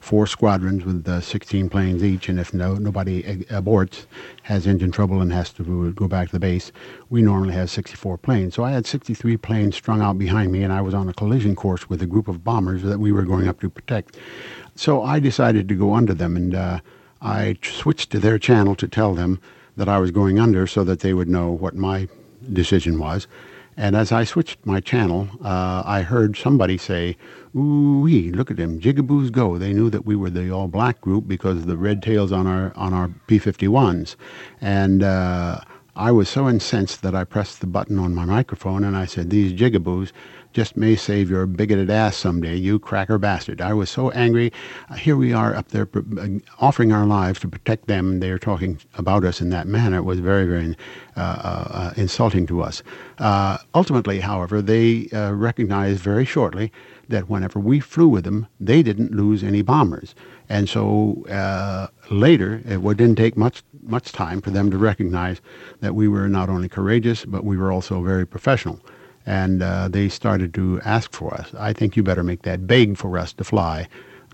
[0.00, 4.06] four squadrons with uh, 16 planes each, and if no nobody aborts,
[4.48, 6.72] has engine trouble, and has to go back to the base,
[7.10, 8.54] we normally have 64 planes.
[8.54, 11.54] So I had 63 planes strung out behind me, and I was on a collision
[11.54, 14.16] course with a group of bombers that we were going up to protect.
[14.74, 16.80] So I decided to go under them, and uh,
[17.20, 19.38] I switched to their channel to tell them
[19.76, 22.08] that I was going under so that they would know what my
[22.50, 23.26] decision was.
[23.80, 27.16] And as I switched my channel, uh, I heard somebody say,
[27.56, 31.00] "Ooh wee, look at them, jigaboos go!" They knew that we were the all black
[31.00, 34.16] group because of the red tails on our on our P-51s,
[34.60, 35.60] and uh,
[35.94, 39.30] I was so incensed that I pressed the button on my microphone and I said,
[39.30, 40.10] "These jigaboos."
[40.52, 43.60] Just may save your bigoted ass someday, you cracker bastard.
[43.60, 44.52] I was so angry.
[44.88, 48.20] Uh, here we are up there uh, offering our lives to protect them.
[48.20, 49.98] They're talking about us in that manner.
[49.98, 50.76] It was very, very
[51.16, 52.82] uh, uh, insulting to us.
[53.18, 56.72] Uh, ultimately, however, they uh, recognized very shortly
[57.08, 60.14] that whenever we flew with them, they didn't lose any bombers.
[60.48, 61.24] And so
[62.10, 65.40] later, it didn't take much much time for them to recognize
[65.80, 68.80] that we were not only courageous, but we were also very professional
[69.28, 71.52] and uh, they started to ask for us.
[71.58, 73.86] I think you better make that big for us to fly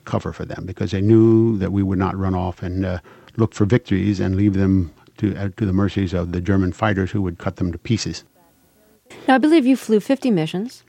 [0.05, 3.01] cover for them because they knew that we would not run off and uh,
[3.37, 7.11] look for victories and leave them to, uh, to the mercies of the German fighters
[7.11, 8.23] who would cut them to pieces.
[9.27, 10.85] Now, I believe you flew 50 missions.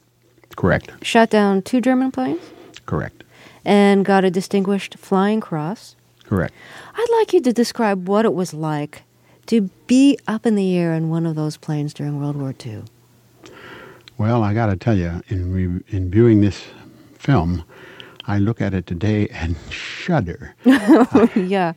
[0.55, 0.91] Correct.
[1.03, 2.43] Shot down two German planes?
[2.85, 3.23] Correct.
[3.65, 5.95] And got a Distinguished Flying Cross?
[6.25, 6.53] Correct.
[6.93, 9.01] I'd like you to describe what it was like
[9.47, 12.83] to be up in the air in one of those planes during World War II.
[14.17, 16.63] Well, I got to tell you, in, re- in viewing this
[17.17, 17.63] film,
[18.27, 20.55] I look at it today and shudder.
[21.35, 21.73] yeah.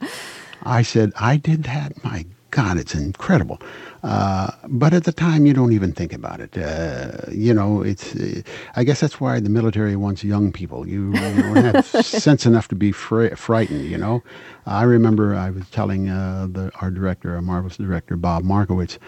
[0.62, 2.02] I said, I did that?
[2.04, 3.60] My God, it's incredible.
[4.02, 6.56] Uh, but at the time, you don't even think about it.
[6.56, 8.14] Uh, you know, it's.
[8.14, 8.42] Uh,
[8.76, 10.86] I guess that's why the military wants young people.
[10.88, 13.84] You, you don't have sense enough to be fr- frightened.
[13.86, 14.22] You know,
[14.66, 18.98] I remember I was telling uh, the, our director, our marvelous director, Bob Markowitz.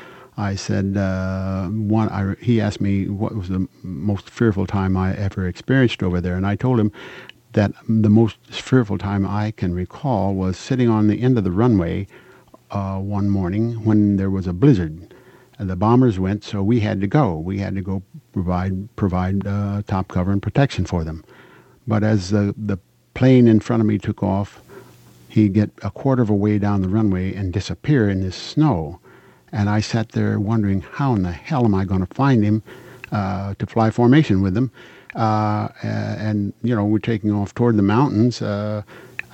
[0.41, 5.15] I said, uh, one, I, he asked me what was the most fearful time I
[5.15, 6.35] ever experienced over there.
[6.35, 6.93] And I told him
[7.53, 11.51] that the most fearful time I can recall was sitting on the end of the
[11.51, 12.07] runway
[12.71, 15.15] uh, one morning when there was a blizzard.
[15.59, 17.37] And the bombers went, so we had to go.
[17.37, 21.23] We had to go provide, provide uh, top cover and protection for them.
[21.87, 22.79] But as the, the
[23.13, 24.63] plane in front of me took off,
[25.29, 29.01] he'd get a quarter of a way down the runway and disappear in this snow.
[29.53, 32.63] And I sat there wondering, how in the hell am I going to find him
[33.13, 34.71] uh, to fly formation with him?
[35.15, 38.41] Uh, and, you know, we're taking off toward the mountains.
[38.41, 38.83] Uh,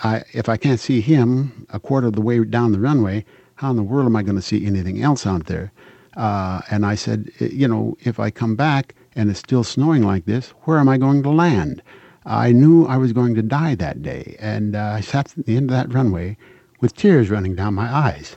[0.03, 3.25] I, if I can't see him a quarter of the way down the runway,
[3.57, 5.73] how in the world am I going to see anything else out there?
[6.17, 10.25] Uh, and I said, you know, if I come back and it's still snowing like
[10.25, 11.83] this, where am I going to land?
[12.25, 15.57] I knew I was going to die that day, and uh, I sat at the
[15.57, 16.37] end of that runway
[16.81, 18.37] with tears running down my eyes.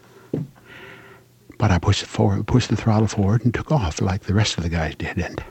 [1.60, 4.64] But I pushed forward, pushed the throttle forward, and took off like the rest of
[4.64, 5.20] the guys did.
[5.20, 5.44] And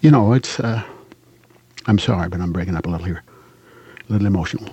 [0.00, 0.58] you know, it's.
[0.58, 0.82] Uh,
[1.86, 3.22] I'm sorry, but I'm breaking up a little here,
[4.08, 4.72] a little emotional.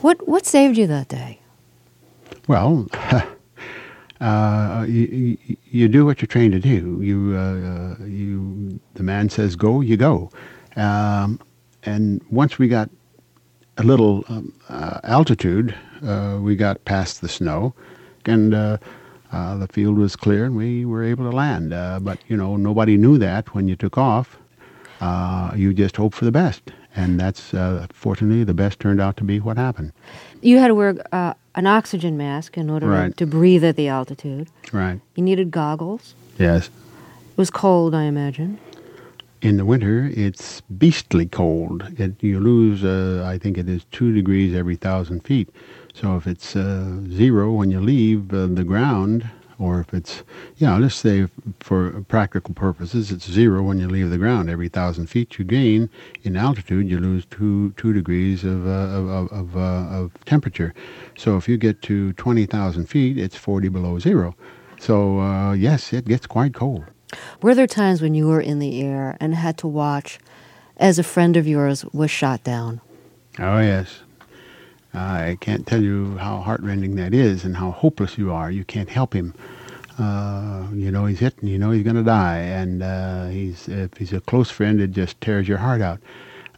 [0.00, 1.38] What what saved you that day?
[2.48, 2.88] Well,
[4.20, 7.00] uh, you, you, you, do what you're trained to do.
[7.02, 10.30] You uh, you the man says go, you go.
[10.76, 11.38] Um,
[11.82, 12.90] and once we got
[13.76, 15.74] a little um, uh, altitude,
[16.06, 17.74] uh, we got past the snow,
[18.26, 18.78] and uh,
[19.32, 21.70] uh, the field was clear, and we were able to land.
[22.04, 24.38] but you know, nobody knew that when you took off.
[25.56, 26.62] you just hope for the best,
[26.96, 27.50] and that's
[27.92, 29.92] fortunately the best turned out to be what happened.
[30.42, 30.96] You had to wear
[31.54, 33.16] an oxygen mask in order right.
[33.16, 34.48] to breathe at the altitude.
[34.72, 35.00] Right.
[35.14, 36.14] You needed goggles.
[36.38, 36.66] Yes.
[36.66, 38.58] It was cold, I imagine
[39.42, 41.82] in the winter, it's beastly cold.
[41.98, 45.48] It, you lose, uh, I think it is two degrees every thousand feet.
[45.94, 49.28] So if it's uh, zero when you leave uh, the ground,
[49.58, 50.22] or if it's,
[50.56, 51.28] yeah, let's say
[51.60, 54.48] for practical purposes, it's zero when you leave the ground.
[54.48, 55.90] Every thousand feet you gain
[56.22, 60.72] in altitude, you lose two two degrees of uh, of of, uh, of temperature.
[61.18, 64.34] So if you get to twenty thousand feet, it's forty below zero.
[64.78, 66.84] So uh, yes, it gets quite cold.
[67.42, 70.18] Were there times when you were in the air and had to watch
[70.76, 72.80] as a friend of yours was shot down?
[73.38, 74.00] Oh, yes.
[74.92, 78.50] I can't tell you how heartrending that is and how hopeless you are.
[78.50, 79.34] You can't help him.
[79.98, 82.38] Uh, you know he's hit and you know he's going to die.
[82.38, 86.00] And uh, he's if he's a close friend, it just tears your heart out.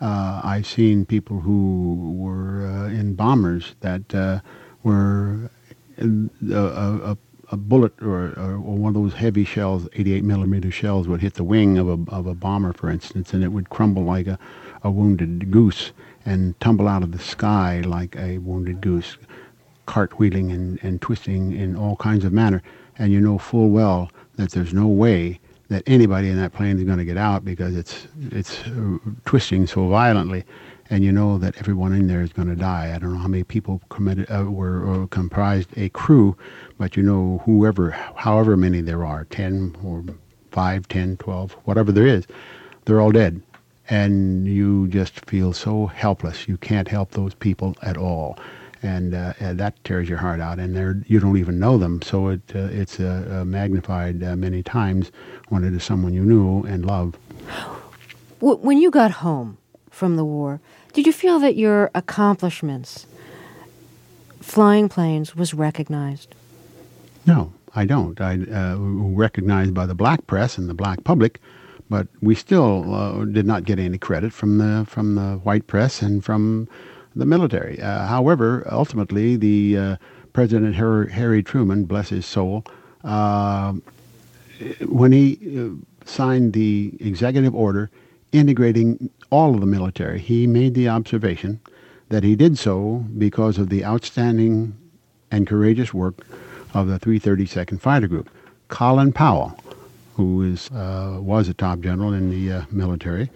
[0.00, 4.40] Uh, I've seen people who were uh, in bombers that uh,
[4.82, 5.50] were
[6.00, 6.06] uh,
[6.50, 7.18] a, a,
[7.50, 11.44] a bullet or, or, one of those heavy shells, 88 millimeter shells, would hit the
[11.44, 14.40] wing of a, of a bomber, for instance, and it would crumble like a,
[14.82, 15.92] a wounded goose
[16.24, 19.16] and tumble out of the sky like a wounded goose,
[19.86, 22.62] cartwheeling and, and twisting in all kinds of manner.
[22.98, 26.84] And you know full well that there's no way that anybody in that plane is
[26.84, 30.44] going to get out because it's it's uh, twisting so violently
[30.92, 32.92] and you know that everyone in there is going to die.
[32.94, 36.36] I don't know how many people committed, uh, were uh, comprised a crew,
[36.76, 40.04] but you know whoever, however many there are, 10 or
[40.50, 42.26] 5, 10, 12, whatever there is,
[42.84, 43.40] they're all dead.
[43.92, 46.48] And you just feel so helpless.
[46.48, 48.38] You can't help those people at all.
[48.82, 52.28] And, uh, and that tears your heart out, and you don't even know them, so
[52.28, 55.12] it, uh, it's uh, uh, magnified many times
[55.50, 57.16] when it is someone you knew and loved.
[58.40, 59.58] When you got home
[59.90, 60.60] from the war,
[60.94, 63.06] did you feel that your accomplishments,
[64.40, 66.34] flying planes, was recognized?
[67.24, 68.20] No, I don't.
[68.20, 71.40] I uh, recognized by the black press and the black public,
[71.92, 76.00] but we still uh, did not get any credit from the from the white press
[76.00, 76.66] and from
[77.14, 77.78] the military.
[77.82, 79.96] Uh, however, ultimately, the uh,
[80.32, 82.64] President Harry, Harry, Truman, bless his soul,
[83.04, 83.74] uh,
[84.86, 85.26] when he
[85.60, 85.68] uh,
[86.06, 87.90] signed the executive order
[88.32, 91.60] integrating all of the military, he made the observation
[92.08, 94.74] that he did so because of the outstanding
[95.30, 96.26] and courageous work
[96.72, 98.30] of the 332nd Fighter Group.
[98.68, 99.54] Colin Powell,
[100.22, 103.28] who is, uh, was a top general in the uh, military,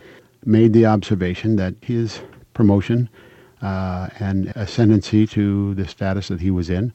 [0.44, 2.20] made the observation that his
[2.54, 3.08] promotion
[3.60, 6.92] uh, and ascendancy to the status that he was in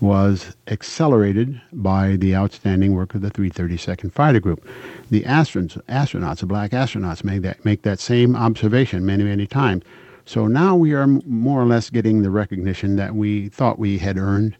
[0.00, 4.66] was accelerated by the outstanding work of the 332nd Fighter Group.
[5.10, 9.82] The astronauts, astronauts, the black astronauts, make that make that same observation many, many times.
[10.24, 14.16] So now we are more or less getting the recognition that we thought we had
[14.16, 14.56] earned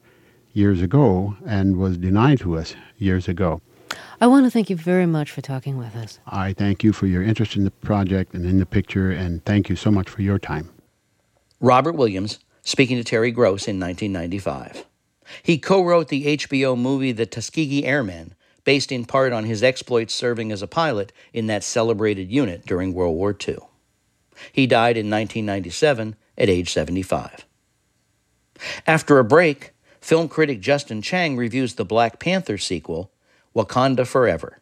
[0.55, 3.61] years ago and was denied to us years ago.
[4.21, 6.19] I want to thank you very much for talking with us.
[6.27, 9.69] I thank you for your interest in the project and in the picture, and thank
[9.69, 10.71] you so much for your time.
[11.61, 14.85] Robert Williams speaking to Terry Gross in 1995.
[15.43, 18.35] He co wrote the HBO movie The Tuskegee Airmen,
[18.65, 22.93] based in part on his exploits serving as a pilot in that celebrated unit during
[22.93, 23.59] World War II.
[24.53, 27.47] He died in 1997 at age 75.
[28.87, 33.11] After a break, film critic Justin Chang reviews the Black Panther sequel,
[33.59, 34.61] Wakanda Forever.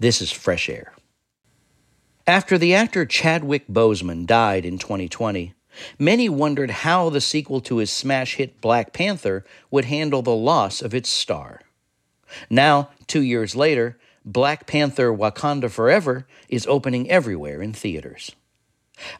[0.00, 0.92] This is Fresh Air.
[2.26, 5.54] After the actor Chadwick Boseman died in 2020,
[5.98, 10.82] Many wondered how the sequel to his smash hit Black Panther would handle the loss
[10.82, 11.60] of its star.
[12.50, 18.32] Now, two years later, Black Panther Wakanda Forever is opening everywhere in theaters.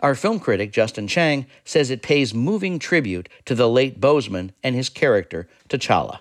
[0.01, 4.75] Our film critic, Justin Chang, says it pays moving tribute to the late Boseman and
[4.75, 6.21] his character, T'Challa.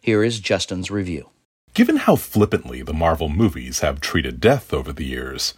[0.00, 1.28] Here is Justin's review.
[1.74, 5.54] Given how flippantly the Marvel movies have treated death over the years,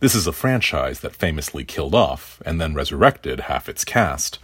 [0.00, 4.38] this is a franchise that famously killed off and then resurrected half its cast.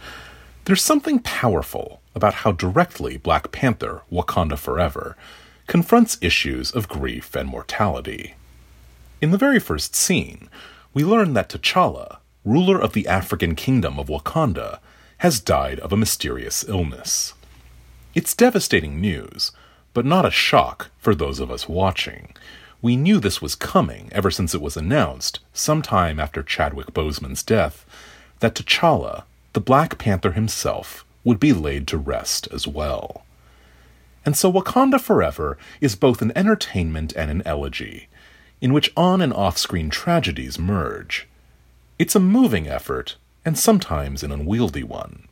[0.65, 5.15] There's something powerful about how directly Black Panther Wakanda Forever
[5.67, 8.33] confronts issues of grief and mortality.
[9.21, 10.49] In the very first scene,
[10.95, 14.79] we learn that T'Challa, ruler of the African kingdom of Wakanda,
[15.19, 17.35] has died of a mysterious illness.
[18.15, 19.51] It's devastating news,
[19.93, 22.33] but not a shock for those of us watching.
[22.81, 27.85] We knew this was coming ever since it was announced, sometime after Chadwick Boseman's death,
[28.39, 29.23] that T'Challa,
[29.53, 33.23] the Black Panther himself, would be laid to rest as well.
[34.25, 38.07] And so Wakanda Forever is both an entertainment and an elegy,
[38.61, 41.27] in which on and off screen tragedies merge.
[41.99, 43.15] It's a moving effort,
[43.45, 45.27] and sometimes an unwieldy one.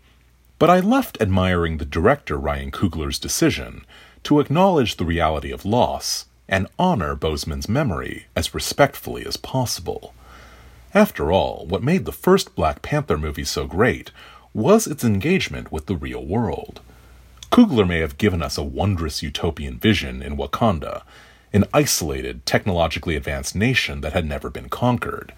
[0.59, 3.85] But I left admiring the director Ryan Coogler's decision
[4.23, 10.13] to acknowledge the reality of loss and honor Boseman's memory as respectfully as possible.
[10.93, 14.11] After all, what made the first Black Panther movie so great
[14.53, 16.81] was its engagement with the real world.
[17.51, 21.03] Coogler may have given us a wondrous utopian vision in Wakanda,
[21.53, 25.33] an isolated, technologically advanced nation that had never been conquered.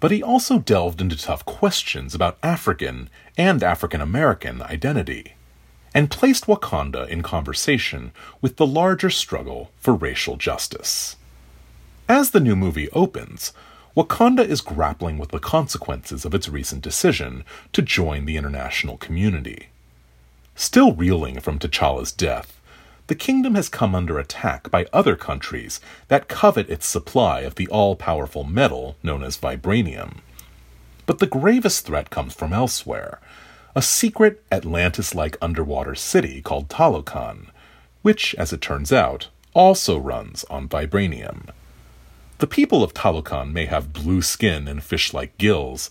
[0.00, 3.08] But he also delved into tough questions about African
[3.38, 5.34] and African American identity,
[5.94, 8.10] and placed Wakanda in conversation
[8.42, 11.16] with the larger struggle for racial justice.
[12.08, 13.52] As the new movie opens,
[13.96, 19.68] Wakanda is grappling with the consequences of its recent decision to join the international community.
[20.56, 22.60] Still reeling from T'Challa's death,
[23.06, 27.68] the kingdom has come under attack by other countries that covet its supply of the
[27.68, 30.18] all powerful metal known as vibranium.
[31.06, 33.20] But the gravest threat comes from elsewhere
[33.76, 37.46] a secret Atlantis like underwater city called Talokan,
[38.02, 41.48] which, as it turns out, also runs on vibranium.
[42.38, 45.90] The people of Talokan may have blue skin and fish like gills,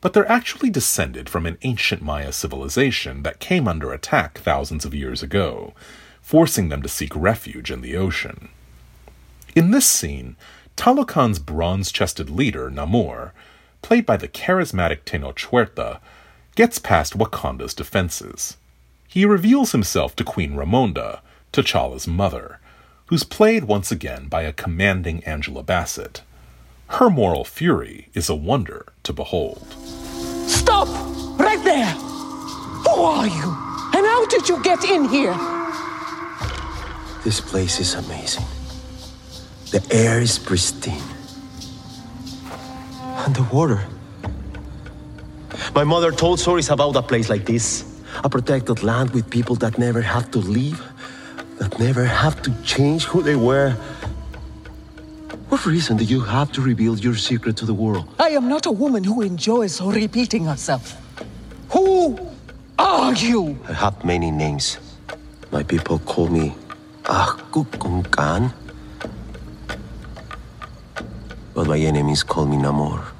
[0.00, 4.94] but they're actually descended from an ancient Maya civilization that came under attack thousands of
[4.94, 5.72] years ago,
[6.20, 8.48] forcing them to seek refuge in the ocean.
[9.56, 10.36] In this scene,
[10.76, 13.30] Talokan's bronze chested leader, Namor,
[13.82, 16.00] played by the charismatic Tenoch Huerta,
[16.54, 18.56] gets past Wakanda's defenses.
[19.08, 21.20] He reveals himself to Queen Ramonda,
[21.52, 22.58] T'Challa's mother,
[23.06, 26.22] who's played once again by a commanding Angela Bassett.
[26.88, 29.66] Her moral fury is a wonder to behold.
[30.46, 30.88] Stop!
[31.38, 31.86] Right there!
[31.86, 33.56] Who are you?
[33.94, 35.34] And how did you get in here?
[37.24, 38.44] This place is amazing.
[39.70, 41.02] The air is pristine.
[43.02, 43.86] And the water.
[45.74, 47.84] My mother told stories about a place like this.
[48.22, 50.80] A protected land with people that never have to leave
[51.58, 53.70] that never have to change who they were.
[55.48, 58.08] What reason do you have to reveal your secret to the world?
[58.18, 60.96] I am not a woman who enjoys repeating herself.
[61.70, 62.18] Who
[62.78, 63.58] are you?
[63.68, 64.78] I have many names.
[65.50, 66.54] My people call me
[67.04, 68.52] Ahkukunkan.
[71.54, 73.13] But my enemies call me Namor.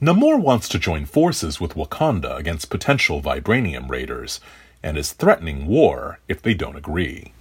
[0.00, 4.40] Namor wants to join forces with Wakanda against potential vibranium raiders
[4.82, 7.34] and is threatening war if they don't agree.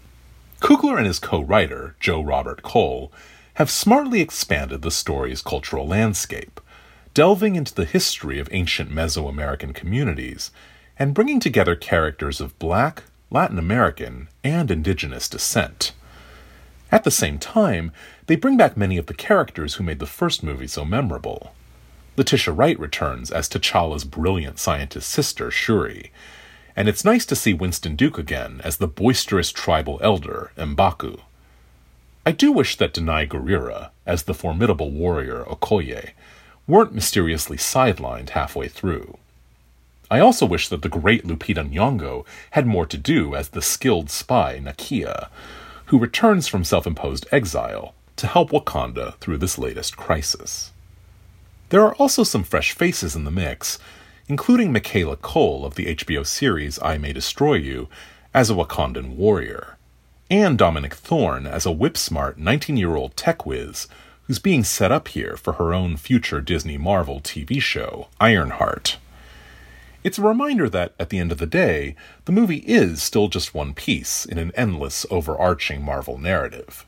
[0.60, 3.14] Coogler and his co writer, Joe Robert Cole,
[3.54, 6.60] have smartly expanded the story's cultural landscape,
[7.14, 10.52] delving into the history of ancient Mesoamerican communities
[10.98, 15.94] and bringing together characters of Black, Latin American, and Indigenous descent.
[16.92, 17.94] At the same time,
[18.28, 21.54] they bring back many of the characters who made the first movie so memorable.
[22.20, 26.12] Letitia Wright returns as T'Challa's brilliant scientist sister, Shuri,
[26.76, 31.22] and it's nice to see Winston Duke again as the boisterous tribal elder, M'Baku.
[32.26, 36.10] I do wish that Danai Gurira, as the formidable warrior Okoye,
[36.68, 39.18] weren't mysteriously sidelined halfway through.
[40.12, 44.10] I also wish that the great Lupita Nyong'o had more to do as the skilled
[44.10, 45.30] spy Nakia,
[45.86, 50.74] who returns from self-imposed exile to help Wakanda through this latest crisis.
[51.70, 53.78] There are also some fresh faces in the mix,
[54.28, 57.90] including Michaela Coel of the HBO series I May Destroy You
[58.34, 59.78] as a Wakandan warrior,
[60.32, 63.88] and Dominique Thorne as a whip-smart 19-year-old tech whiz
[64.24, 68.98] who's being set up here for her own future Disney Marvel TV show, Ironheart.
[70.04, 71.96] It's a reminder that, at the end of the day,
[72.26, 76.86] the movie is still just one piece in an endless, overarching Marvel narrative.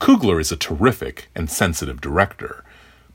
[0.00, 2.62] Coogler is a terrific and sensitive director,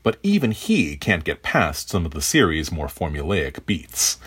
[0.02, 4.18] but even he can't get past some of the series' more formulaic beats.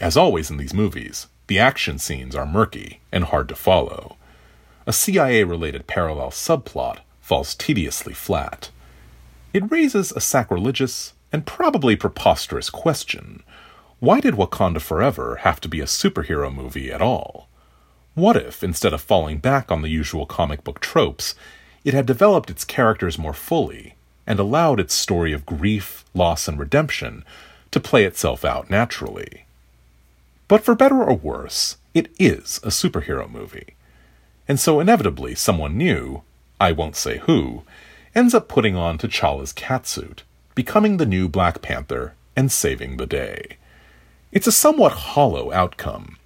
[0.00, 4.16] As always in these movies, the action scenes are murky and hard to follow.
[4.86, 8.70] A CIA related parallel subplot falls tediously flat.
[9.52, 13.42] It raises a sacrilegious and probably preposterous question
[14.00, 17.50] why did Wakanda Forever have to be a superhero movie at all?
[18.14, 21.34] What if, instead of falling back on the usual comic book tropes,
[21.84, 23.96] it had developed its characters more fully
[24.30, 27.24] and allowed its story of grief, loss, and redemption
[27.72, 29.44] to play itself out naturally?
[30.46, 33.74] But for better or worse, it is a superhero movie.
[34.46, 36.22] And so inevitably, someone new,
[36.60, 37.64] I won't say who,
[38.14, 40.20] ends up putting on T'Challa's catsuit,
[40.54, 43.56] becoming the new Black Panther, and saving the day.
[44.30, 46.18] It's a somewhat hollow outcome,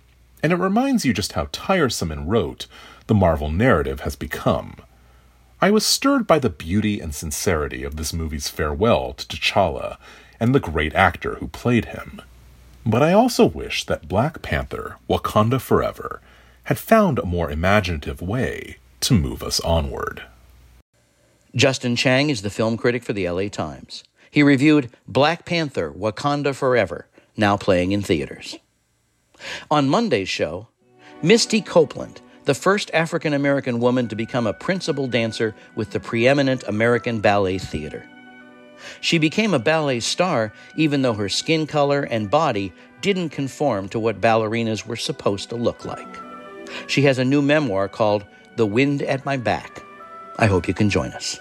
[0.42, 2.66] and it reminds you just how tiresome and rote
[3.06, 4.76] the Marvel narrative has become.
[5.64, 9.96] I was stirred by the beauty and sincerity of this movie's farewell to T'Challa
[10.38, 12.20] and the great actor who played him.
[12.84, 16.20] But I also wish that Black Panther, Wakanda Forever,
[16.64, 20.24] had found a more imaginative way to move us onward.
[21.56, 24.04] Justin Chang is the film critic for the LA Times.
[24.30, 27.06] He reviewed Black Panther Wakanda Forever
[27.38, 28.58] now playing in theaters.
[29.70, 30.68] On Monday's show,
[31.22, 36.64] Misty Copeland, the first African American woman to become a principal dancer with the preeminent
[36.64, 38.06] American Ballet Theater.
[39.00, 43.98] She became a ballet star even though her skin color and body didn't conform to
[43.98, 46.08] what ballerinas were supposed to look like.
[46.86, 48.24] She has a new memoir called
[48.56, 49.82] The Wind at My Back.
[50.38, 51.40] I hope you can join us.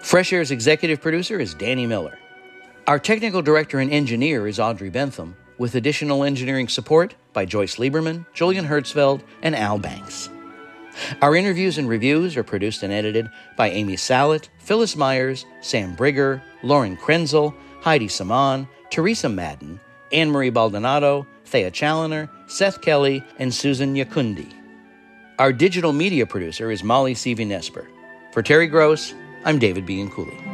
[0.00, 2.18] Fresh Air's executive producer is Danny Miller.
[2.86, 8.24] Our technical director and engineer is Audrey Bentham, with additional engineering support by Joyce Lieberman,
[8.32, 10.30] Julian Hertzfeld, and Al Banks.
[11.22, 16.42] Our interviews and reviews are produced and edited by Amy Salet, Phyllis Myers, Sam Brigger,
[16.62, 19.80] Lauren Krenzel, Heidi Saman, Teresa Madden,
[20.12, 24.52] Anne Marie Baldonado, Thea Challoner, Seth Kelly, and Susan Nyakundi.
[25.38, 27.86] Our digital media producer is Molly Seavy Nesper.
[28.32, 30.47] For Terry Gross, I'm David Bianculli.